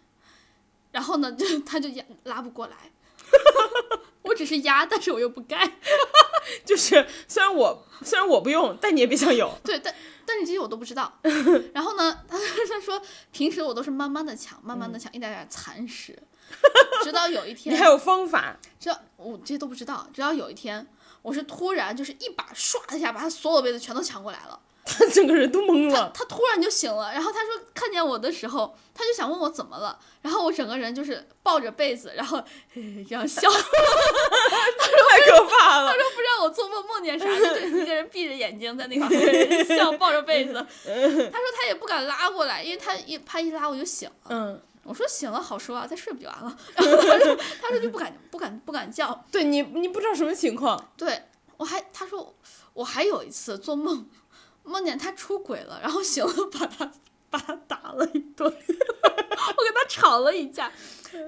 [0.93, 2.77] 然后呢就他就压拉不过来。
[4.23, 5.79] 我只是压，但是我又不盖。
[6.65, 9.59] 就是虽然我虽然我不用，但你也别想有。
[9.63, 9.95] 对，但
[10.27, 11.21] 但是这些我都不知道。
[11.73, 13.01] 然后呢，他他说
[13.33, 16.19] 平时我都是慢慢的抢，慢慢的抢，一点点蚕食，
[17.03, 20.87] 直到有一天你还，有方法，直到我这些都不知道，直到有一天，
[21.23, 24.61] 我是突然就是一把唰一下把他所有被子全都抢过来了。
[24.87, 26.13] 他整个人都懵了。
[26.15, 32.37] 他突然就醒了，然后他说看见我的时候，他就想问我怎么了，然后我整个人就是抱着被子，然后
[32.71, 33.65] 嘿嘿这样笑， 他说
[35.09, 35.91] 太可怕了。
[35.91, 40.53] 他说不知道我做梦梦见啥，就一个人闭着眼睛在那块儿 笑，抱着被子。
[40.53, 44.15] 他说他也不敢拉过来，因为他一他一拉我就醒了。
[44.29, 46.57] 嗯，我说醒了好说啊，再睡不就完了？
[46.77, 49.25] 然后他说他说就不敢不敢不敢叫。
[49.33, 50.93] 对你你不知道什么情况。
[50.97, 51.23] 对
[51.57, 52.35] 我还他说
[52.73, 54.07] 我还有一次做梦，
[54.63, 56.93] 梦见他出轨了，然后醒了把他
[57.31, 60.71] 把他打了一顿， 我跟他吵了一架，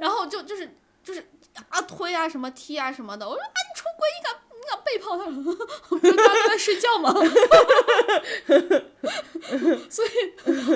[0.00, 1.26] 然后就就是就是
[1.68, 3.26] 啊推啊什么踢啊什么的。
[3.28, 5.24] 我说啊你出轨，你敢你敢背叛他？
[5.90, 7.14] 我不是刚刚在睡觉吗？
[9.88, 10.08] 所以，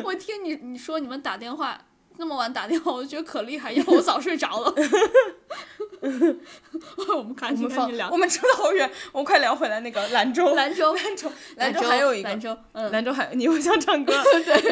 [0.04, 1.86] 我听你你说你们打电话
[2.20, 4.72] 那么晚打电话，我就觉得可厉害，因为我早睡着了。
[7.16, 10.54] 我们赶紧赶紧聊，我们扯得好远，我们快聊回来那个兰州。
[10.54, 14.12] 兰州，兰州，兰州还有一个，兰州，嗯，兰州还你会想唱歌？
[14.44, 14.62] 对，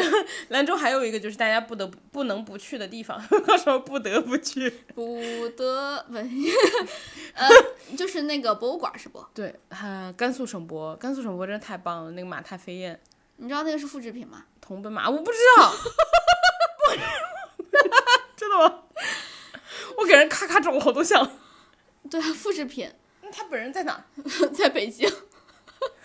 [0.49, 4.69] 兰州还有一个就是大家不得不能不去的地方，为什么不得不去？
[4.95, 6.17] 不得不，
[7.35, 7.49] 呃，
[7.97, 9.25] 就是那个博物馆是不？
[9.33, 13.01] 对，哈，甘肃省博，甘肃省博真的太棒了，那个马踏飞燕。
[13.37, 14.45] 你知道那个是复制品吗？
[14.61, 15.73] 铜奔马，我不知道。
[18.49, 18.83] 真的吗？
[19.99, 21.39] 我给人咔咔照了好多相。
[22.11, 22.91] 对啊，复制品。
[23.21, 24.05] 那他本人在哪？
[24.55, 25.11] 在北京，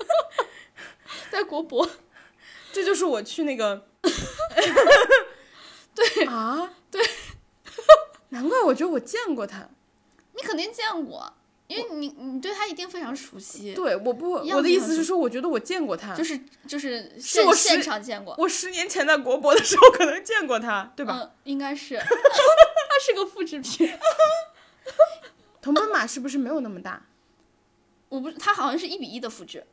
[1.31, 1.89] 在国博。
[2.73, 3.87] 这就是我去那个。
[5.95, 7.01] 对啊，对。
[8.29, 9.69] 难怪我觉得我见过他。
[10.35, 11.33] 你肯定见过。
[11.73, 13.73] 因为你你对他一定非常熟悉。
[13.73, 16.13] 对，我不，我的意思是说，我觉得我见过他。
[16.13, 18.35] 就是就是是我现场见过。
[18.37, 21.19] 我十年前在国博的时候可能见过他，对吧？
[21.19, 21.97] 嗯，应该是。
[21.99, 23.89] 他是个复制品。
[25.61, 27.01] 铜奔马是不是没有那么大？
[28.09, 29.65] 我不，它好像是一比一的复制，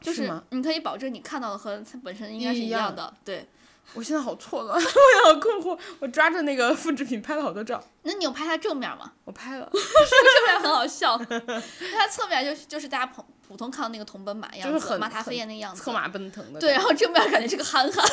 [0.00, 3.14] 就是你可以保证你看到的和它本身应该是一样的。
[3.24, 3.46] 对。
[3.94, 5.78] 我现在好错乱， 我也好困惑。
[6.00, 7.82] 我抓着那个复制品拍了好多照。
[8.02, 9.12] 那你有拍它正面吗？
[9.24, 11.16] 我拍了， 正面很好笑。
[11.18, 16.60] 它侧面就就是大家普普通看到那个铜奔马样子，马踏飞燕那样子，策马奔腾的。
[16.60, 18.04] 对，然后正面感觉是个憨憨，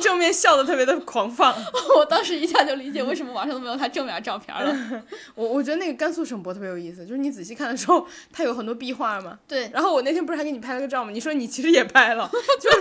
[0.00, 1.54] 正面笑的特别的狂放。
[1.96, 5.02] 我当时一下就理解为什么网上都没有他正面照片了。
[5.34, 9.38] 我我觉得那个甘肃省博特别有意思，就是你仔细看的时候，它有很多壁画嘛。
[9.46, 9.70] 对。
[9.72, 11.10] 然后我那天不是还给你拍了个照吗？
[11.12, 12.28] 你说你其实也拍了，
[12.60, 12.78] 就是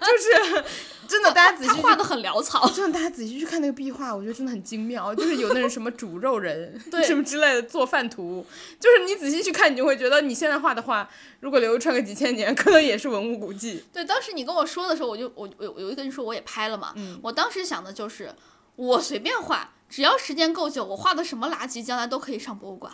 [0.00, 0.64] 就是
[1.06, 2.68] 真的，大家仔细画的很潦草。
[2.74, 5.14] 真的，大家仔细去看那个壁画，我觉得真的很精妙。
[5.14, 8.44] 就是有那种什么煮肉人， 对，什么之类的做饭图，
[8.78, 11.08] 就是你仔细去看，你就会觉得你现在画的画，
[11.40, 13.84] 如果流传个几千年，可能也是文物古迹。
[13.92, 16.92] 对，当时你跟我说的时候，我就我我我就跟你说我也拍了嘛。
[16.96, 17.18] 嗯。
[17.22, 18.32] 我当时想的就是，
[18.76, 22.92] 我随便画，只要时间够久，我画的什么垃圾，将来都可以上博物馆。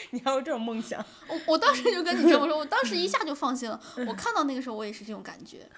[0.10, 1.04] 你还有这种梦想？
[1.28, 3.80] 我我当时就跟你这么说我当时一下就放心了。
[4.06, 5.68] 我看到那个时候，我也是这种感觉。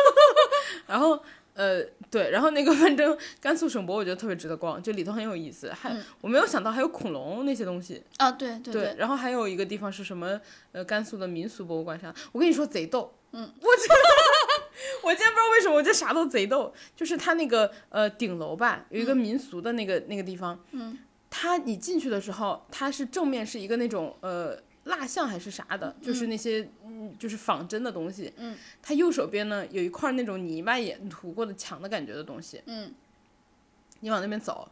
[0.86, 1.22] 然后。
[1.52, 10.40] 呃，对，然后那个反正甘肃省博我觉得特别值得逛，就里头很有意思，还我没有想到还有恐龙那些东西啊，对对对，然后还有一个地方是什么？
[10.72, 13.68] 呃，甘肃的民俗博物馆上，我跟你说贼逗，嗯，我
[15.02, 20.96] 我今天不知道为什么我觉得啥都贼逗，就是它那个呃顶楼吧，有一个民俗的那个那个地方，嗯，
[21.30, 24.60] 它你进去的时候，它是正面是一个那种呃。
[24.84, 28.32] 蜡像还是啥的，就是那些嗯，就是仿真的东西。
[28.38, 32.62] 嗯，它右手边呢有一块那种泥巴也涂过的墙的感觉的东西。
[32.64, 32.92] 嗯，
[34.00, 34.66] 你往那边走，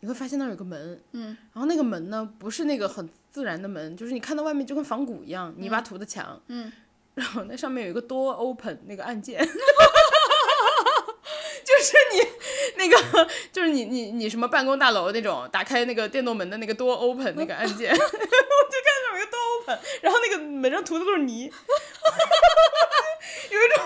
[0.00, 1.00] 你会发现那儿有个门。
[1.12, 6.42] 嗯，然后那个门呢不是那个很自然的门，就是你看到外面就跟仿古一样，泥巴涂的墙。
[6.48, 6.70] 嗯，
[7.14, 9.38] 然后那上面有一个多 open 那个按键。
[11.64, 12.20] 就是你
[12.88, 21.44] 那个， 就是你你你什么办公大楼那种打开那个电动门的那个多 open 那个按键， 我就看到有一个多 open，然后那个门上涂的都是泥，
[23.50, 23.84] 有一种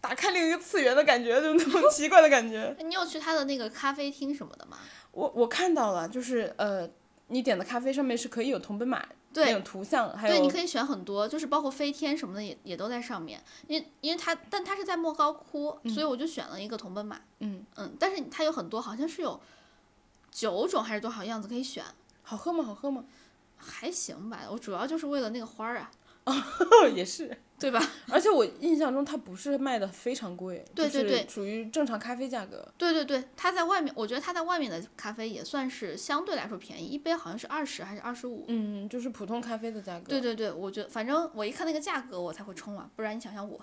[0.00, 2.74] 打开另一个次元的感觉，就那种奇怪的感觉。
[2.80, 4.78] 你有去他的那个咖啡厅什么的吗？
[5.12, 6.88] 我我看到了，就是呃，
[7.28, 8.86] 你点的咖啡上面是可以有铜奔
[9.32, 9.46] 马。
[9.46, 13.42] 那种图像，还有对，你可以选很多，就是包括飞天什么的也也都在上面。
[13.66, 17.20] 因因为它，但它是在莫高窟，所以我就选了一个铜奔马。
[17.40, 19.40] 嗯嗯，但是它有很多，好像是有
[20.30, 21.84] 九种还是多少样子可以选。
[22.22, 22.62] 好喝吗？
[22.64, 23.04] 好喝吗？
[23.56, 25.90] 还行吧，我主要就是为了那个花儿啊。
[26.24, 26.34] 哦
[26.94, 27.36] 也是。
[27.62, 27.80] 对吧？
[28.12, 32.66] 而且我印象中它不是卖的非常贵，对对对，属于正常咖啡价格。
[32.76, 38.44] 对对对，它在外面，我觉得它在外面的咖啡也算是相对来说便宜，一杯好像是二十还是二十五。
[38.48, 40.06] 嗯，就是普通咖啡的价格。
[40.08, 43.58] 对对对，我觉得反正我一看那个价格我才会冲啊，不然你想想我。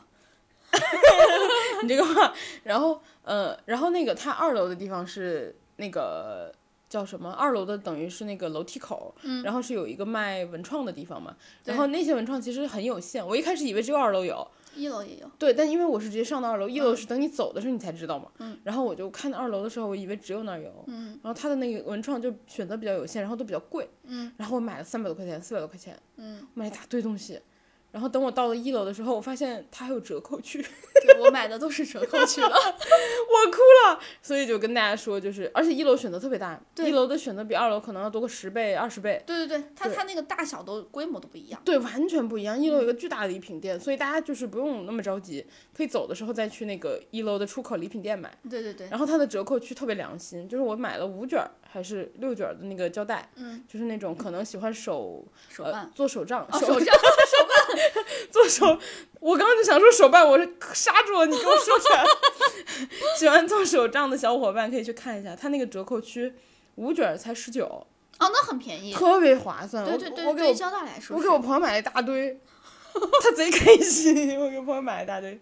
[1.84, 2.34] 你这个话，
[2.64, 6.54] 然后呃，然后那个它二楼的地方是那个。
[6.90, 7.30] 叫什么？
[7.32, 9.14] 二楼的等于是那个楼梯口，
[9.44, 11.36] 然后是有一个卖文创的地方嘛。
[11.64, 15.30] 然后那些文创其实很有限，我一开始以为只有二楼有，一楼也有。
[15.38, 18.30] 对，但因为我是直接上到二楼，一楼是等你走的时候你才知道嘛。
[18.64, 20.74] 然后我就看二楼的时候，我以为只有那儿有。
[20.88, 23.88] 然后他的那个文创就选择比较有限，然后都比较贵。
[24.38, 25.96] 然后我买了三百多块钱，四百多块钱。
[26.56, 27.40] 买一大堆东西。
[27.92, 30.62] 然后等我到了一楼的时候，我发现它还有折扣区，
[31.04, 32.48] 对我买的都是折扣区了。
[32.54, 34.00] 我哭了。
[34.30, 39.24] 所以就跟大家说，就是而且一楼选择特别大，一楼的选择比二楼可能要多个十倍、二十倍。
[39.26, 41.60] 对对对，它它那个大小都规模都不一样。
[41.66, 42.62] 对，完全不一样。
[42.62, 45.44] 一楼有个巨大的礼品店，所以大家就是不用那么着急，
[45.76, 48.32] 可以走的时候再去那个一楼的出口礼品店买。
[48.48, 48.88] 对对对。
[48.92, 57.84] 然后它的折扣区特别良心，就是我买了五卷儿还是六卷儿的那个胶带，嗯，就是那种可能喜欢手手办做手账，手手账手办
[58.30, 58.80] 做手。
[59.20, 62.06] 我刚刚就想说手办，我是刹住了，你给我说出来。
[63.20, 66.34] 喜欢做手账的小伙伴可以去看一下，它那个折扣区
[66.76, 67.86] 五卷才十九，哦，
[68.20, 69.86] 那很便宜，特别划算。
[69.86, 72.40] 对对对，我给我胶带来说， 我给我朋友买了一大堆，
[73.22, 74.40] 他贼开心。
[74.40, 75.40] 我给朋友买了一大堆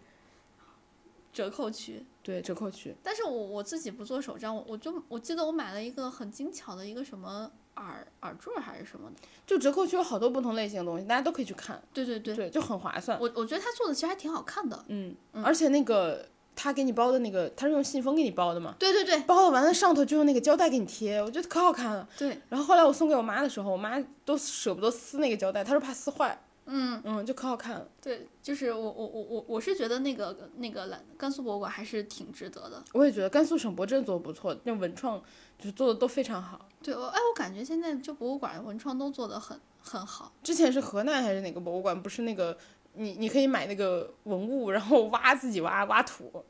[1.31, 2.95] 折扣区，对折扣区。
[3.03, 9.15] 但是我我自己不做手账，我我就我记得我买了一个很精巧的一个什么耳耳坠还是什么的，
[9.45, 11.81] 就折扣区有好多不同类型的东西，大家都可以去看。
[11.93, 13.17] 对对对，对，就很划算。
[13.19, 18.75] 我我觉得他做的其实还挺好看的，嗯，而且那个他给你包的那个，他是用信封给你包的嘛？
[18.79, 22.07] 对对对，包了完了上头就用那个胶带给你贴，我觉得可好看了。
[22.17, 26.37] 对，然后后来我送给我妈的时候，我妈都舍不得撕那个胶带，她说怕撕坏。
[26.69, 27.87] 嗯嗯，就可好看了。
[28.01, 32.83] 对，就是我我我我我是觉得那个那个兰甘肃博物馆还是挺值得的。
[32.91, 35.17] 我也觉得甘肃省博真的做的不错，那文创
[35.57, 36.67] 就是做的都非常好。
[36.87, 40.31] 对，我哎，我感觉现在就博物馆文创都做的很很好。
[40.41, 42.01] 之前是河南还是哪个博物馆？
[42.01, 42.57] 不是那个
[42.93, 46.45] 你你可以买那个文物，然后挖自己挖挖土。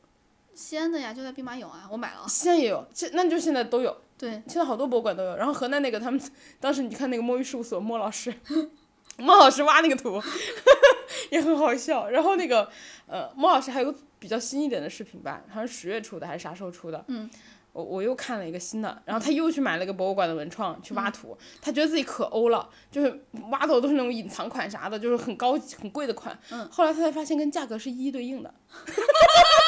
[0.54, 2.24] 西安的呀，就在兵马俑啊，我买了。
[2.28, 3.96] 西安也有，现那就现在都有。
[4.16, 5.34] 对，现在好多博物馆都有。
[5.34, 6.20] 然后河南那个他们
[6.60, 8.32] 当时你看那个摸鱼事务所莫老师。
[9.18, 10.22] 莫老师挖那个土
[11.32, 12.70] 也很好笑，然后那个
[13.08, 17.04] 呃，莫老师还有个比较新一点的视频吧，好像十月出的还是啥时候出的？
[17.08, 17.28] 嗯，
[17.72, 26.36] 我我又看了一个新的，然后他又去买了个博物馆的文创去挖土，他觉得自己可欧了，就是挖到的都是那种隐藏款啥的，就是很高级很贵的款。
[26.50, 28.52] 嗯，后来他才发现跟价格是一一对应的。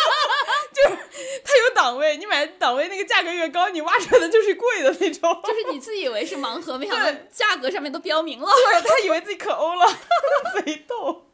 [0.85, 0.97] 就 是
[1.45, 5.41] 它有档位，你买档位那个价格越高，你挖出来的就是贵的那种。
[5.45, 8.47] 就是你自以为是盲盒，没想到价格上面都标明了。
[8.47, 9.87] 对，他以为自己可欧了，
[10.65, 11.27] 贼逗。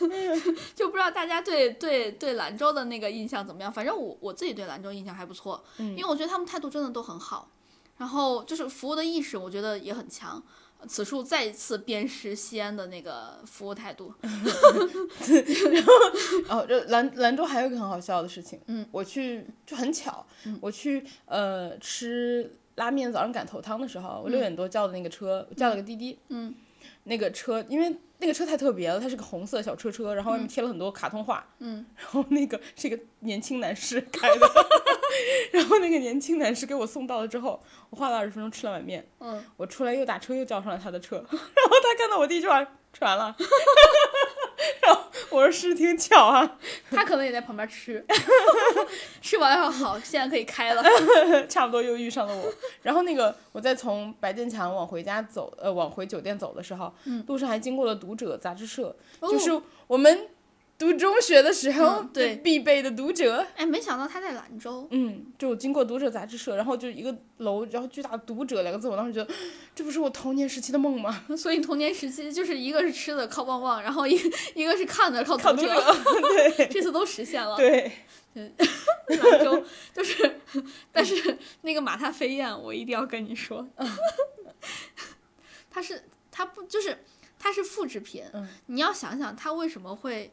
[0.74, 3.72] 就不知道大家对对对兰州的那个印象怎么样？
[3.72, 7.50] 反正我我自己对兰州印象还不错，嗯、因为我觉得他们态度真的都很好，
[7.98, 10.42] 然后就是服务的意识，我觉得也很强。
[10.88, 14.12] 此处再一次鞭尸西安的那个服务态度。
[14.22, 26.54] 然后，哦，这兰兰州还有一个很好笑的事情，嗯，我去就很巧，嗯、我去呃吃拉面，早上赶头汤的时候，我六嗯点多叫的那个车，叫了个滴滴，嗯，
[27.04, 34.46] 那个车因为那个车太特别了，它是个红色小车车，然后外面贴了很多卡通画，嗯，然后那个是一个年轻男士 开的，
[35.52, 43.34] 然后那个年轻男士给我送到了之后，我花了二十分钟吃了碗面，嗯，我出来又打车又叫上了他的车， 然后他看到我第一句话吃完了，
[44.82, 46.58] 然后我说是挺巧啊，
[46.90, 48.04] 他可能也在旁边吃，
[49.22, 50.82] 吃完了好，现在可以开了，
[51.46, 52.52] 差不多又遇上了我。
[52.82, 60.28] 然后那个我在从白建强往回家走，呃，往回酒店走的时候，嗯、路上还经过了读者杂志社，哦、就是我们
[60.80, 63.46] 读中学的时候、嗯、对必备的读者。
[63.54, 64.88] 哎，没想到他在兰州。
[64.90, 69.30] 嗯，就经过读者杂志社，然后就一个楼，然后巨大的“读者”两个字，我当时觉得
[69.74, 71.22] 这不是我童年时期的梦吗？
[71.36, 74.18] 所以童年时期就是一个是吃的靠旺旺，然后一
[74.56, 75.66] 一个是看的靠读者，
[76.56, 77.54] 对，这次都实现了。
[77.58, 77.92] 对，
[78.32, 78.50] 嗯，
[79.08, 79.62] 兰州
[79.92, 80.40] 就是，
[80.90, 83.68] 但是那个马踏飞燕，我一定要跟你说，
[85.70, 87.04] 它是它不就是
[87.38, 90.32] 它是复制品，嗯、你要想想它为什么会，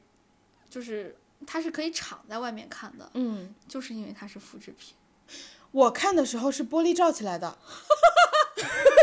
[0.70, 1.15] 就是
[1.45, 4.95] 它是可以敞在外面看的，嗯，就是因为它是复制品。
[5.72, 7.57] 我看的时候是玻璃罩起来的。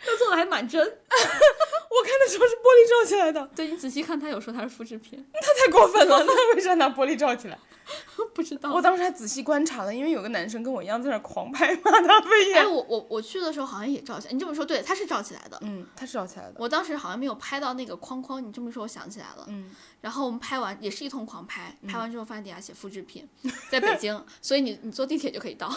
[0.00, 3.48] 他做的还蛮真， 我看的时候是玻璃罩起来的。
[3.54, 7.58] 对你仔细看，他有说他是复制品， 他太过分了，那为啥拿玻璃罩起来？
[8.34, 8.70] 不知道。
[8.70, 12.58] 我当时还仔细观察了，因为有个男生跟我一样在那狂拍马大飞燕。
[12.58, 15.58] 哎，我我我去的时候好像也罩起来，你这么说对，他是罩起来的。
[15.62, 16.54] 嗯，他是罩起来的。
[16.58, 19.46] 我当时好像没有拍到那个框框，你这么说我想起来了。
[19.48, 19.74] 嗯。
[20.02, 23.26] 然后我们拍完也是一通狂拍，拍完之后发现底下写复制品，
[23.70, 25.68] 在北京，所以你你坐地铁就可以到。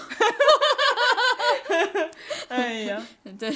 [2.50, 3.06] 哎呀，
[3.40, 3.50] 对，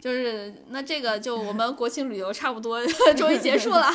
[0.00, 2.80] 就是那这个就我们国庆旅游差不多
[3.16, 3.90] 终于结束了，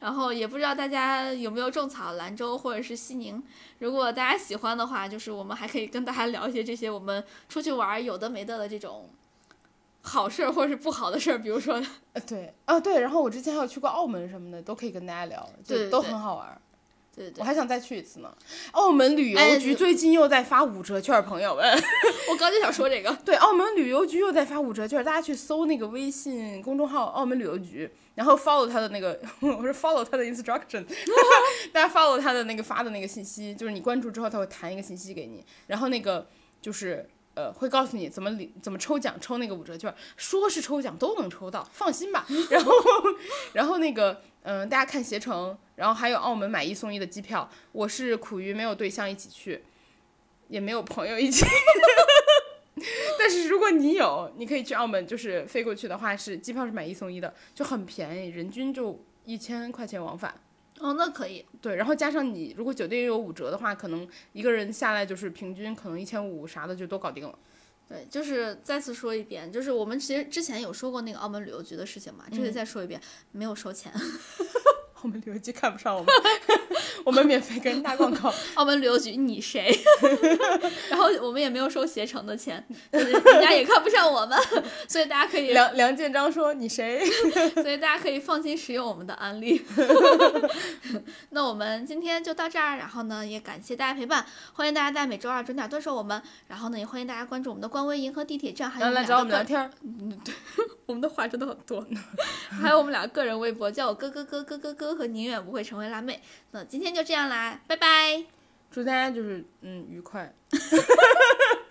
[0.00, 3.42] 然后也不知道大家有没有种草兰州或者是西宁，
[3.78, 9.08] 如果大家喜欢的话，就是我们还可以跟大家聊一些这些我们出去玩有的没的的这种
[10.02, 11.80] 好事儿或者是不好的事儿，比如说，
[12.12, 16.18] 呃对啊对，然后我之前还有去过澳门什么的，都可以跟大家聊，就都很。
[16.18, 16.60] 好玩。
[17.14, 18.34] 对对我还想再去一次呢。
[18.72, 21.64] 澳门旅游哎局最近又在发五折券，朋友们。
[22.30, 30.84] 我刚就想说这个， 对，澳门旅游局又在发五折券，大家去搜那个微信公众号“澳门旅游局”，然后 follow 他的那个， 我是 follow 他的 instruction，
[31.72, 36.26] 大家 follow 他的那个发的那个信息，就是你关注之后他会弹一个信息给你，然后那个
[36.62, 42.26] 就是呃会告诉你怎么领怎么抽奖抽那个五折券，说是抽奖都能抽到，放心吧。
[42.48, 42.72] 然后
[43.52, 49.62] 然后那个嗯、大家看携程，然后还有澳门买一送一的机票，我是苦于没有对象一起去，
[50.48, 51.46] 也没有朋友一起。
[53.18, 60.34] 但是如果你有，你可以去澳门，就是飞过去的话是机票是买一送一的，就很便宜，人均就一千块钱往返。
[60.80, 67.38] 哦，那可以，对，然后加上你如果酒店有五折的话，可能一个人下来就是平均可能一千五啥的就都搞定了。
[67.92, 72.98] 对，就是再次说一遍，就是我们其实之前有说过那个澳门旅游局的事情嘛，这里再说一遍，
[73.32, 73.92] 没有收钱。
[75.02, 76.08] 澳门旅游局看不上我们，
[77.04, 78.32] 我们免费跟人打广告。
[78.54, 79.76] 澳门旅游局你谁？
[80.90, 84.38] 然后我们也没有收携程的钱， 人家也看不上我们，
[84.88, 87.04] 所以大家可以，梁梁建章说：“你谁
[87.54, 89.62] 所以大家可以放心使用我们的安利。
[91.30, 99.70] 那我们今天就到这儿，然后呢，也感谢大家陪伴，欢迎大家在每周二准点蹲守我们，然后呢，也欢迎大家关注我们的官微“银河地铁站”，还有来来找我们聊个天儿。
[100.92, 101.84] 我们的话真的很多，
[102.60, 106.20] 还有我们俩个人微博，叫我哥哥哥哥哥哥和宁远不会成为辣妹。
[106.50, 108.22] 那今天就这样啦，拜拜。
[108.70, 110.34] 祝大家就是嗯愉快。